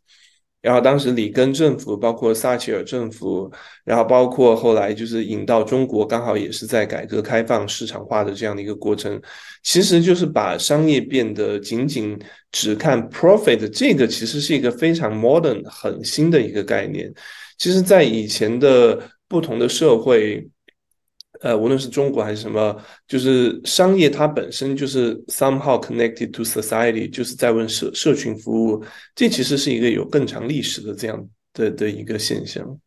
[0.64, 3.52] 然后当时里根政府，包括撒切尔政府，
[3.84, 9.22] 然后包括后来就是引到中国，刚好也是在改革开放市场化的这样的一个过程，
[9.62, 12.18] 其实就是把商业变得仅仅
[12.54, 17.14] 只看 profit，这个其实是一个非常 modern 很新的一个概念。
[17.58, 20.48] 其实，在以前的不同的社会。
[21.44, 22.74] 呃，无论是中国还是什么，
[23.06, 28.82] 就是商业它本身就是 somehow connected to society，就是在问社社群服务，
[29.14, 32.80] 这其实是一个有更长历史的这样的的一个现象。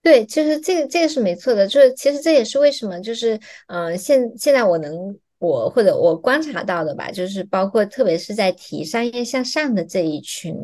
[0.00, 3.36] 对，其实这个这个是没错的，就是其实这也是为什么，就是
[3.66, 10.54] 嗯，现现在我能我或者我观察到的吧，就是包括特别是在提商业向上的这一群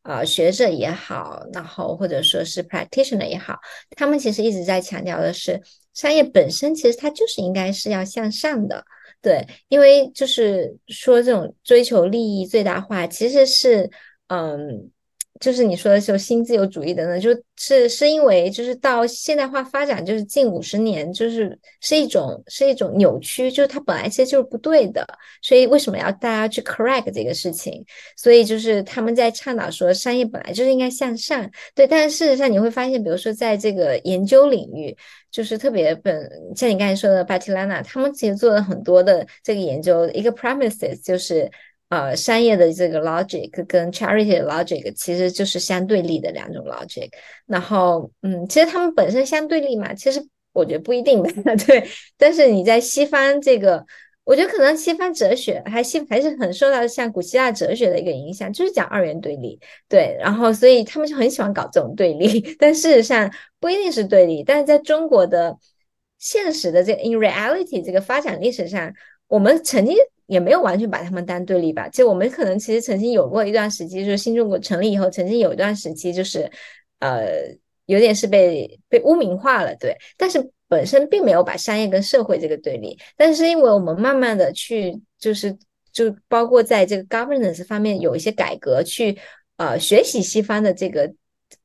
[0.00, 3.58] 啊学者也好，然后或者说是 practitioner 也好，
[3.94, 5.60] 他们其实一直在强调的是。
[6.00, 8.84] 商业本身其实它就是应该是要向上的，
[9.20, 13.90] 对，因为就是说这种追求利益最大化，其实是
[14.28, 14.90] 嗯。
[15.40, 25.02] 就是你说的时候，新自由主义的呢，就是是因为就是到现代化发展，就是近五十年，就是是一种是一种扭曲，就是它本来其实就是不对的，
[25.40, 27.82] 所以为什么要大家去 correct 这个事情？
[28.18, 31.86] 所以就是他们在倡导说，商业本来就是应该向上，对。
[31.86, 34.94] 但是事实上你会发现，比如说在这个研究领域，
[35.30, 41.50] 就是特别本像你刚才说的 Batilana，他们其实做了很多的这个研究，一个 premises 就是。
[41.90, 47.10] 呃，商业的这个 logic 跟 charity 的 logic 其实就是相对立的两种 logic。
[47.46, 51.32] 然后，嗯，其实他们本身相对立嘛，其实我觉得不一定的，
[51.66, 51.84] 对。
[52.16, 53.84] 但是你在西方这个，
[54.22, 60.16] 我觉得可能西方哲学还西还是很受到像古希腊哲学的一个影响，就是讲二元对立，对。
[60.20, 63.28] 然后，所以他们就很喜欢搞这种对立， 但事实上
[63.58, 64.44] 不一定是对立。
[64.44, 65.58] 但是在中国的
[66.20, 68.94] 现实的这 in reality 这个发展历史上，
[69.26, 69.96] 我们曾经。
[70.30, 71.88] 也没有完全把他们当对立吧。
[71.88, 76.48] 其实我们可能其实曾经有过一段时期，就是新中国成立以后，曾经有一段时期就是，
[77.00, 77.26] 呃，
[77.86, 79.96] 有点是被被污名化了，对。
[80.16, 85.58] 但是本身并没有把商业跟社会这个对立，但是因为我们慢慢的去就是
[85.92, 89.18] 就包括在这个 governance 方面有一些改革，去
[89.56, 91.12] 呃学习西方的这个。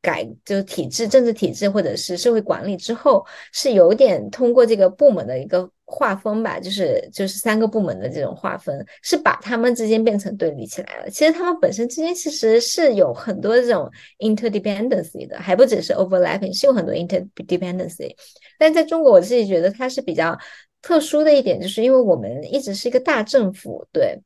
[0.01, 11.09] 改就是体制、政治体制或者是社会管理之后，是有点通过这个部门的一个划分吧，就是就是三个部门的这种划分，是把他们之间变成对立起来了。
[11.09, 18.15] 其实他们本身之间其实是有很多这种 interdependency 的，还不只是 overlapping，是有很多 interdependency。
[18.57, 20.37] 但在中国，我自己觉得它是比较
[20.81, 24.19] 特殊的一点，就是因为我们一直是一个大政府，对。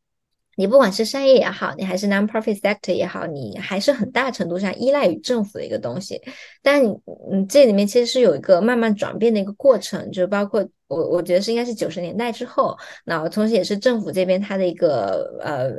[0.59, 6.21] 你不管是商业也好，你还是 non-profit sector 也好，你还是很大程度上依赖于政府的一个东西。
[6.61, 6.89] 但你，
[7.31, 15.71] 你，这里面其实是有一个慢慢转变的一个过程，就包括我，我觉得是应该是九十年代之后，那同时也是政府这边它的一个呃。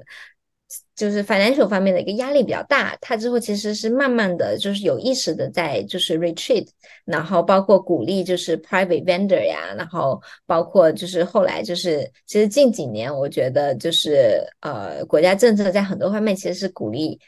[1.00, 6.68] 就是 financial 方面的一个压力比较大，他之后其实是慢慢的就是有意识的在就是 retreat，
[7.06, 17.18] 然后包括鼓励就是 private vendor 呀，然后包括就是后来就是其实近几年我觉得就是呃国家政策在很多方面其实是鼓励。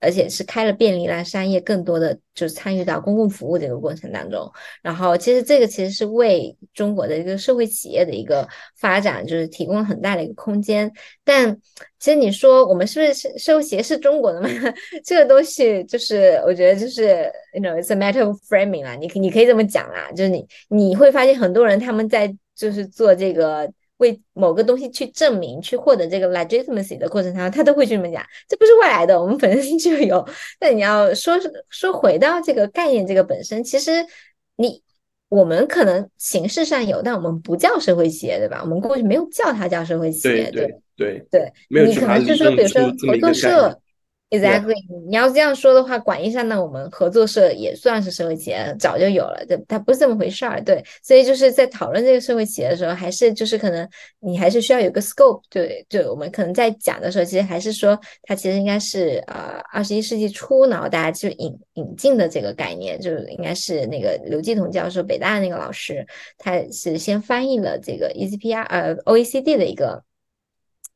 [0.00, 4.50] 而且是开了便利让商业更多的就是参与到公共服务这个过程当中，
[4.82, 8.48] 然后其实这个其实是为中国的一个社会企业的一个
[8.78, 10.90] 发展就是提供了很大的一个空间。
[11.22, 11.54] 但
[11.98, 14.48] 其实你说我们是不是社会企业是中国的吗？
[15.04, 23.70] 这个东西就是我觉得就是，you know it's a matter of framing 啦，你你可以这么讲啦，就是你你会发现很多人他们在就是做这个。
[24.00, 30.28] 为某个东西去证明、去获得这个 legitimacy 的过程当中，他都会这么讲，这不是外来的，我们本身就有。
[30.58, 31.34] 但你要说
[31.70, 34.04] 说回到这个概念，这个本身，其实
[34.56, 34.82] 你
[35.28, 38.60] 我们可能形式上有，但我们不叫社会企业，对吧？
[38.62, 43.80] 我们过去没有叫它叫社会企业，对对对，你可能就说，比如说合作社。
[44.30, 44.76] Exactly，
[45.08, 50.80] 你要这样说的话，广义上呢，我们合作社也算是社会企业，早就有了，这它不是这么回事儿，对。
[51.02, 53.88] 所以就是在讨论这个社会企业的时候，还是就是可能
[54.20, 66.06] 你还是需要有个 scope，对，对我们可能在讲的时候，其实还是说它其实应该是呃二十一世纪初，然后大家就引引进的这个概念，就应该是那个刘继同教授，北大的那个老师，
[66.38, 70.04] 他是先翻译了这个 ECPR 呃 OECD 的一个。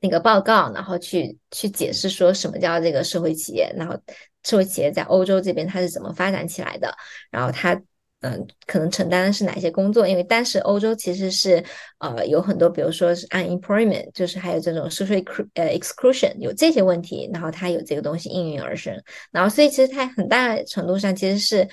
[0.04, 3.98] 那个报告，然后去去解释说什么叫这个社会企业，然后
[4.42, 6.94] 社会企业在欧洲这边它是怎么发展起来的，
[7.30, 7.72] 然后它
[8.20, 10.06] 嗯可能承担的是哪些工作？
[10.06, 11.64] 因为当时欧洲其实是
[12.00, 15.24] 呃有很多，比如说是 unemployment，就是还有这种 social
[15.54, 19.02] 呃 exclusion 有这些问题，然后它有这个东西应运而生，
[19.32, 21.66] 然后所以其实它很大程度上其实是。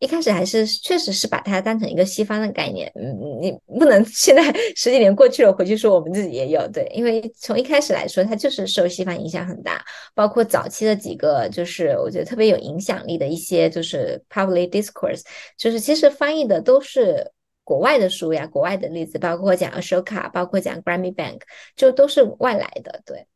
[0.00, 4.42] 一开始还是确实是把它当成一个西方的概念，嗯，你不能 现在
[4.76, 9.84] 十几年过去了回去说我们自己也有对，因为从一开始来说，它就是受西方影响很大，
[10.14, 15.22] 包括早期的几个就是我觉得特别有影响力的一些就是 public discourse，
[15.56, 17.32] 就是其实翻译的都是
[17.64, 21.40] 国外的书呀，国外的例子，包括讲 Ashoka，包括讲 Grammy Bank，
[21.74, 23.26] 就都是外来的，对。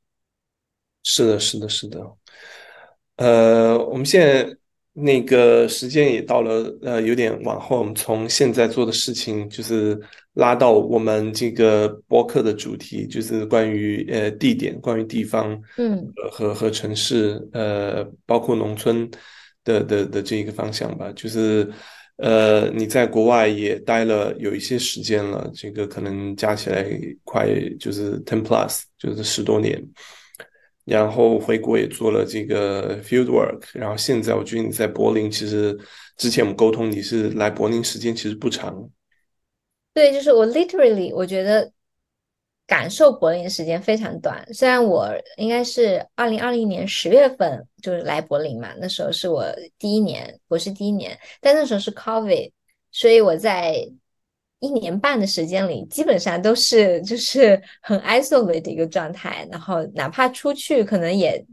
[1.02, 1.98] 是的，是的，是的，
[3.16, 4.56] 呃，我们现在。
[4.94, 7.78] 那个时间也到了，呃，有点往后。
[7.78, 9.98] 我们从现在做的事情，就是
[10.34, 19.10] 拉到我们这个播客的主题，就是关于呃地点、关于地方，嗯，和和城市，呃，包括农村
[19.64, 21.10] 的的的这一个方向吧。
[21.16, 21.66] 就是
[22.16, 26.86] 呃，你在国外也待了有一些时间了，这个可能加起来
[27.24, 27.48] 快
[27.80, 29.82] 就是 ten plus，就是十多年。
[30.84, 35.78] 然后回国也做了这个 field work，然后现在我觉得你在柏林，其实
[36.16, 38.88] 之前我们沟通你是来柏林时间其实不长。
[39.94, 41.70] 对，就是我 literally 我觉得
[42.66, 44.46] 感受柏林的时间非常短。
[44.52, 49.44] 虽然我应该是二零二零年十月份就是来柏林嘛，那时候是我
[49.78, 52.50] 第一年，我是第一年，但那时候是 COVID，
[52.90, 53.88] 所以我在。
[54.62, 61.44] 一年半的时间里，基本上都是就是很 isolate 的一个状态，然后哪怕出去，可能也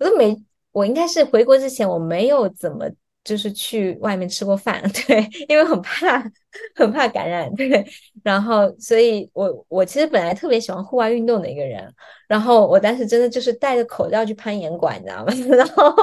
[0.00, 0.36] 我都没，
[0.72, 2.90] 我应该是回国之前，我没有怎么
[3.22, 6.20] 就是去外面吃过饭， 对，因为很怕。
[6.74, 7.84] 很怕感染， 对，
[8.22, 11.92] 然后所以，我我其实本来特别喜欢户外运动的一个人，
[12.26, 15.32] 然后我当时真的就是戴着口罩去攀岩馆，你知道吗？
[15.56, 15.94] 然后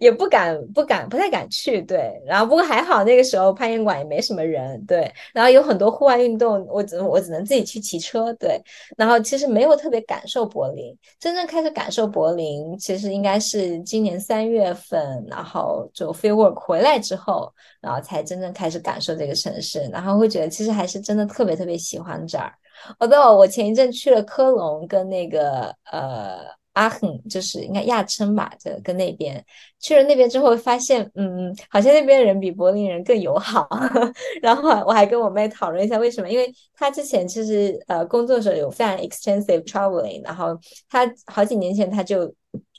[0.00, 8.60] 也不敢不敢不太敢去，对，然后不过还好那个时候攀岩馆也没什么人，对，然后有很多户外运动，我只我只能自己去骑车，对，
[8.96, 19.88] 然后其实没有特别感受柏林，真正开始感受柏林，其实应该是今年三月份，然后就 f i e l work 回来之后，然后才真正开始感受这个城市。
[19.96, 22.52] 然后会觉得其实还是真的特别特别喜欢这儿。
[22.98, 26.40] 我到我前一阵去了科隆跟那个呃
[26.74, 29.42] 阿亨，就是应该亚琛吧，这跟那边
[29.80, 33.66] 去了那边之后，发现嗯，好像那边人比柏林人更友好。
[34.42, 40.54] 然后我还跟我妹讨论一下为什么，因为她之前其实呃工作的时候有非常 extensive traveling，然后
[40.90, 42.30] 她好几年前她就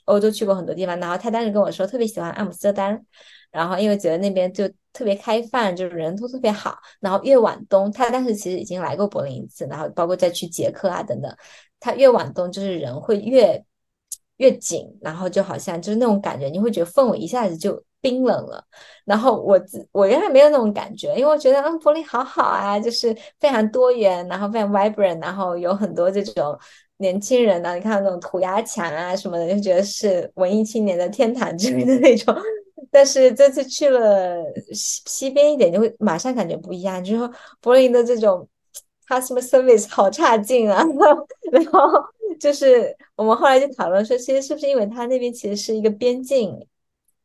[0.04, 3.04] 欧洲去过很多地方，然后她当时跟我说特别喜欢阿姆斯特丹。
[3.58, 6.78] 然后因为觉得那边就特别开放，就是人都特别好。
[7.00, 11.36] 然后越往东，他当时其实已经来过柏林一次，然后包括再去捷克啊等等。
[11.80, 13.60] 他越往东，就是人会越
[14.36, 18.64] 越紧，然后就好像就是那种感觉，你会觉得氛围一下子就冰冷了。
[19.04, 26.56] 然后我自我原来没有那种感觉，因为我觉得嗯柏林好好啊，就是非常多元，然后非常 vibrant，然后有很多这种
[26.98, 32.34] 年轻人呢，你看那种涂鸦墙啊什么的，就觉得是文艺青年的天堂之类的那种。
[32.90, 37.02] 但是这次去了西西边一点，就会马上感觉不一样。
[37.02, 38.48] 就是说柏林的这种
[39.06, 40.84] customer service 好差劲啊，
[41.52, 41.90] 然后
[42.38, 46.66] 就是我们后来就讨论说，其实是不是因为它那边其实是一个边境，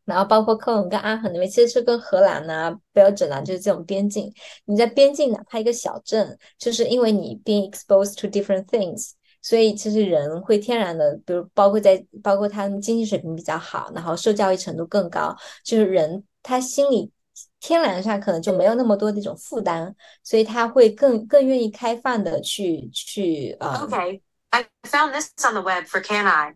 [0.05, 4.34] 然后包括科隆跟阿亨那边其实是跟荷兰呐、标准啊，就是这种边境。
[4.66, 9.11] 你在边境哪怕一个小镇，就是因为你 being exposed to different things。
[9.44, 15.36] 所以其实人会天然的，比如包括在包括他们经济水平比较好，然后受教育程度更高，
[15.66, 17.12] 就是人他心里
[17.60, 23.70] 天然上可能就没有那么多那种负担，所以他会更更愿意开放的去去呃。
[23.88, 26.56] Okay, I found this on the web for can I?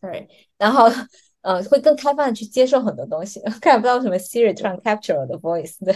[0.00, 0.88] Sorry，然后
[1.40, 3.40] 呃会更开放的去接受很多东西。
[3.60, 5.92] 看不到为什么 Siri 突然 capture 我的 voice，对。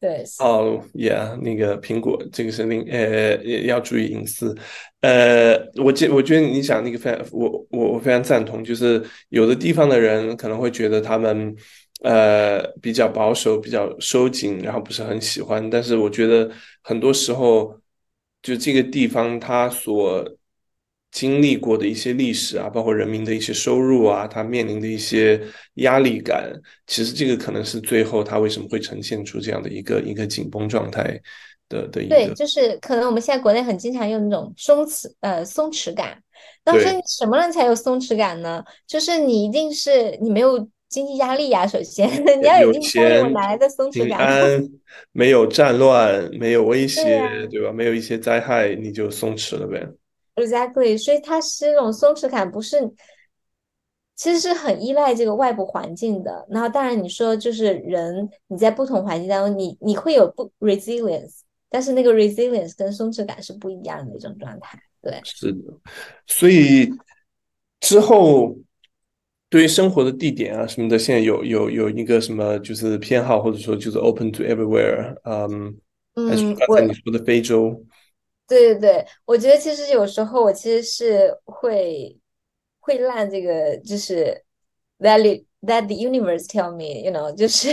[0.00, 3.36] 对哦，Yeah，那个苹果这个是另呃
[3.66, 4.56] 要注意隐私。
[5.02, 11.54] 呃，我觉我觉得你讲那个非常，我我我非常赞同，就是有的地方的人可能会觉得他们
[12.02, 15.68] 呃比较保守、比较收紧，然后不是很喜欢。
[15.68, 16.50] 但是我觉得
[16.82, 17.78] 很多时候，
[18.42, 20.24] 就这个地方它所。
[21.10, 25.40] 经历过的一些历史啊，包括人民的一些收入啊，他面临的一些
[25.74, 26.52] 压力感，
[26.86, 31.20] 其实这个可能是最后他为什么会呈现出这样的一个一个紧绷状态
[31.68, 32.14] 的的一个。
[32.14, 36.16] 对，就是可能我们现在国内很经常用那种松弛呃松弛感，
[36.62, 38.62] 但是什么人才有松弛感呢？
[38.86, 42.08] 就是你一定是你没有经济压力呀，首先
[42.40, 44.62] 你要有钱，哪来的松弛感？
[45.10, 47.02] 没有战乱，没有威胁，
[47.50, 47.72] 对吧？
[47.72, 49.84] 没有一些灾害，你就松弛了呗。
[50.46, 52.78] Exactly，所以它是那种松弛感，不是，
[54.16, 56.46] 其实是很依赖这个外部环境的。
[56.50, 64.78] 然后，当然你说就是人，你在不同环境当中，你你会有不 resilience，但是那个 resilience 跟松弛感是不一样的一种状态。
[65.02, 65.58] 对，是的。
[66.26, 66.90] 所以
[67.80, 68.56] 之后
[69.48, 75.74] 对于生活的地点啊什么的，现在有有有一个什么就是偏好，或者说就是 open to everywhere，嗯，
[76.28, 77.82] 还是刚才你说的非洲。
[78.50, 82.18] 对对对，我觉得其实有时候我其实是会
[82.80, 84.44] 会烂这个，就是
[84.98, 85.20] that
[85.62, 87.70] that the universe tell me，you know，就是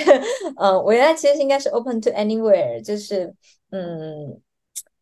[0.58, 3.34] 嗯，我原来其实应该是 open to anywhere，就是
[3.72, 4.40] 嗯，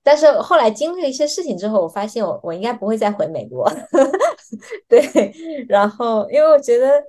[0.02, 3.70] 但是后来经历了一些事情之后，我发现我我应该不会再回美国，
[4.88, 5.02] 对，
[5.68, 7.04] 然后因为我觉得。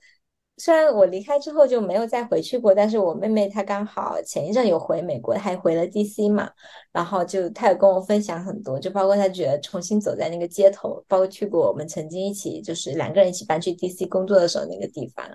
[0.59, 6.50] 虽然我离开之后就没有再回去过，但是我妹妹她刚好前一阵有回美国，她还回了 DC 嘛，
[6.92, 15.26] 然后就她有跟我分享很多，就包括她觉得重新走在那个街头，包括去过我们曾经一起就是两个人一起搬去 DC 工作的时候那个地方，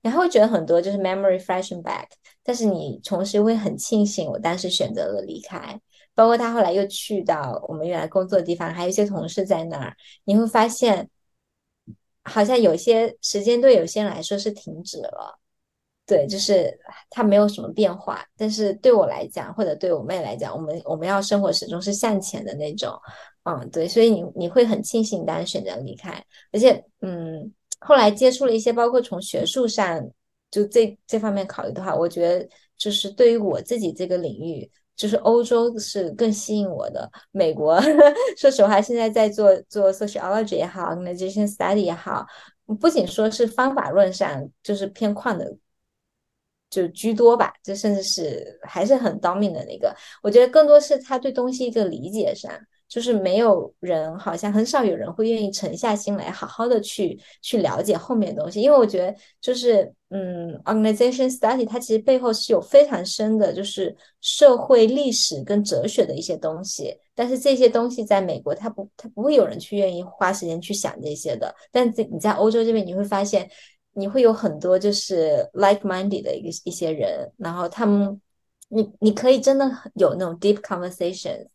[0.00, 2.06] 然后觉得很多就是 memory flashing back，
[2.42, 5.78] 但是你同时会很庆幸我当时选择了离开，
[6.14, 11.10] 包括她后来又去到我们原来工作的地方，还有一些同事在那儿，你会发现。
[12.24, 15.38] 好像有些时间对有些人来说是停止了，
[16.06, 18.24] 对，就是它没有什么变化。
[18.36, 22.92] 但是对我来讲，或者对我妹来讲，我们我们要生活始终是向前的那种，
[23.44, 23.88] 嗯，对。
[23.88, 26.10] 所以你你会很庆幸当选择离开，
[26.52, 30.06] 而且，嗯，后来接触了一些，包括从学术上
[30.50, 34.70] 就这这方面考虑的话，我觉得就是对于我自己这个领域。
[34.96, 37.80] 就是欧洲是更吸引我的，美国
[38.36, 42.26] 说实话，现在在做做 sociology 也好，organization study 也好，
[42.80, 45.56] 不仅说是方法论上就是偏旷的，
[46.68, 52.52] 就居多吧，就甚至是还是很 dominant 的那个，我觉得更多是他对东西一个理解上。
[52.90, 58.60] 就是没有人，好像很少有人会愿意沉下心来，好好的去去了解后面的东西。
[58.60, 66.92] 因为我觉得，就是嗯，organization study 它其实背后是有非常深的，就是社会历史跟哲学的一些东西。
[67.14, 71.54] 但是这些东西在美国，它不，它不会有人去愿意花时间去想这些的。
[71.70, 73.48] 但你在欧洲这边，你会发现，
[73.92, 78.20] 你会有很多就是 like minded 的一个一些人，然后他们。
[78.72, 81.46] 你你可以真的有那种 deep conversations，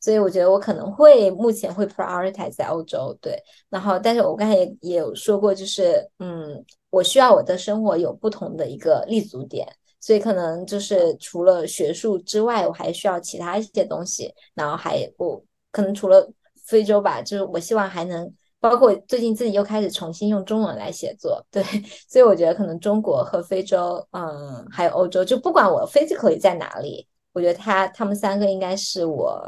[0.00, 3.40] 所以我觉得我可能会目前会 prioritize 在欧洲，对。
[3.70, 9.66] 然后，但是我刚才也也有说过，就是嗯，我需要我的生活有不同的一个立足点，
[10.00, 14.34] 所以可能就是除了学术之外，我还需要其他一些东西。
[14.54, 15.40] 然后还我
[15.70, 16.28] 可能除了
[16.66, 18.34] 非洲吧，就是我希望还能。
[18.64, 21.62] 包括最近自己又开始重新用中文来写作，对，
[22.08, 29.38] 所以我觉得可能中国和非洲，嗯，还有欧洲，就不管我 physically 在哪里，我觉得他他们三个应该是我，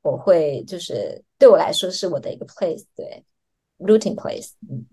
[0.00, 3.22] 我会就是对我来说是我的一个 place，对
[3.78, 4.86] ，rooting place，嗯，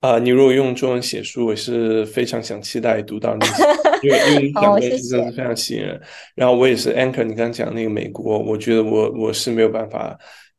[0.00, 3.44] 啊，你如果用中文写书，我是非常想期待读到你，
[4.02, 6.00] 因为因为你讲的真的非常吸引人。
[6.34, 10.18] 然后我也是 anchor，你刚刚讲那个美国，我觉得我我是没有办法。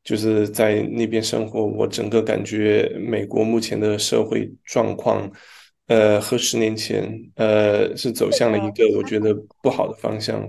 [0.10, 5.32] 就是在那边生活，我整个感觉美国目前的社会状况，
[5.86, 10.42] 呃，和十年前，呃，是走向了一个我觉得不好的方向。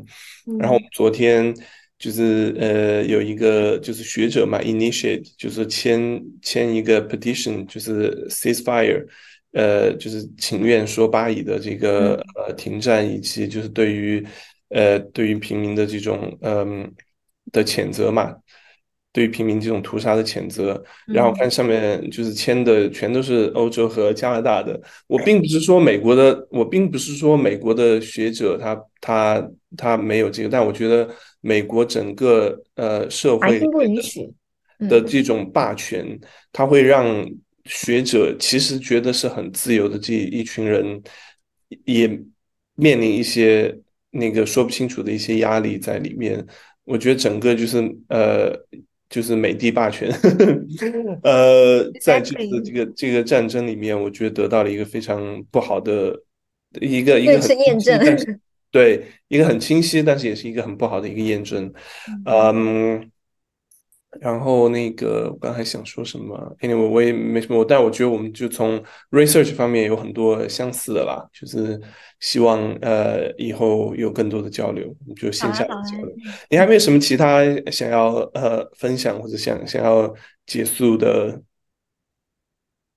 [0.58, 1.54] 然后昨天
[1.98, 9.04] 就是呃，有一个就是学者嘛，initiate 就是签签一个 petition，就是 ceasefire，
[9.52, 14.26] 呃，就是请愿说巴以的这个呃停战，以及就是对于
[14.70, 16.90] 呃对于平民的这种嗯
[17.52, 18.34] 的谴责嘛。
[19.12, 24.80] 对于平民这种屠杀的谴责，然后看上面就是签的全都是欧洲和加拿大的。
[25.08, 31.08] 我并不是说美国的，我并不是说美国的学者他他他没有这个，但我觉得
[31.40, 33.60] 美国整个呃社会
[34.88, 36.16] 的这种霸权，
[36.52, 37.28] 它会让
[37.64, 41.02] 学者其实觉得是很自由的这一群人，
[41.84, 42.06] 也
[42.76, 43.76] 面临一些
[44.12, 46.46] 那个说不清楚的一些压力在里面。
[46.84, 47.78] 我觉得整个就是
[48.08, 48.56] 呃。
[49.10, 50.08] 就是美帝霸权，
[51.22, 56.18] 呃，在这次这个这个战争里面，我觉得得到了一个非常不好的
[56.80, 58.00] 一个一个很验证，
[58.70, 61.70] 对一个很清晰，但是也是一个很不好的一个验证，
[62.24, 63.10] 嗯。
[64.18, 68.82] 然后那个我刚才想说什么？Anyway，我也没什么，但我觉得我们就从
[69.12, 71.80] research 方面有很多相似的啦，就是
[72.18, 74.84] 希望呃以后有更多的交流，
[75.14, 76.12] 就线下的交流。
[76.48, 80.12] 你还没有什么其他想要呃分享或者想想要
[80.44, 81.40] 结束的？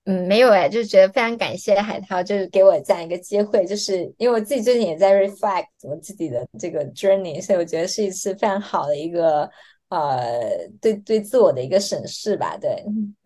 [0.06, 9.48] 嗯，没有哎，就是觉得非常感谢海涛，就是给我这样一个机会，就是因为我自己最近也在 reflect 我自己的这个 journey，所以我觉得是一次非常好的一个。
[9.94, 12.56] 呃，对对，自我的一个审视吧。
[12.60, 12.70] 对，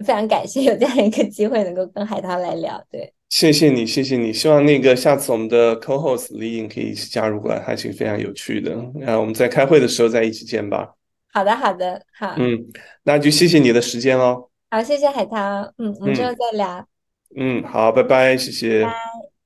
[0.05, 2.82] 非常感谢有这样一个机会能够跟海涛来聊。
[2.90, 4.32] 对，谢谢你，谢谢你。
[4.32, 8.77] 希望那个下次我们的 co-host 李颖可以一起加入过来，还是非常有趣的。
[8.95, 10.95] 那我们在开会的时候再一起见吧。
[11.32, 12.35] 好的，好的，好。
[12.39, 12.59] 嗯，
[13.03, 14.49] 那就谢谢你的时间喽。
[14.70, 15.36] 好，谢谢海涛。
[15.78, 16.86] 嗯，我们之后再聊。
[17.36, 18.85] 嗯，好，拜拜，谢谢。
[18.85, 19.38] 拜。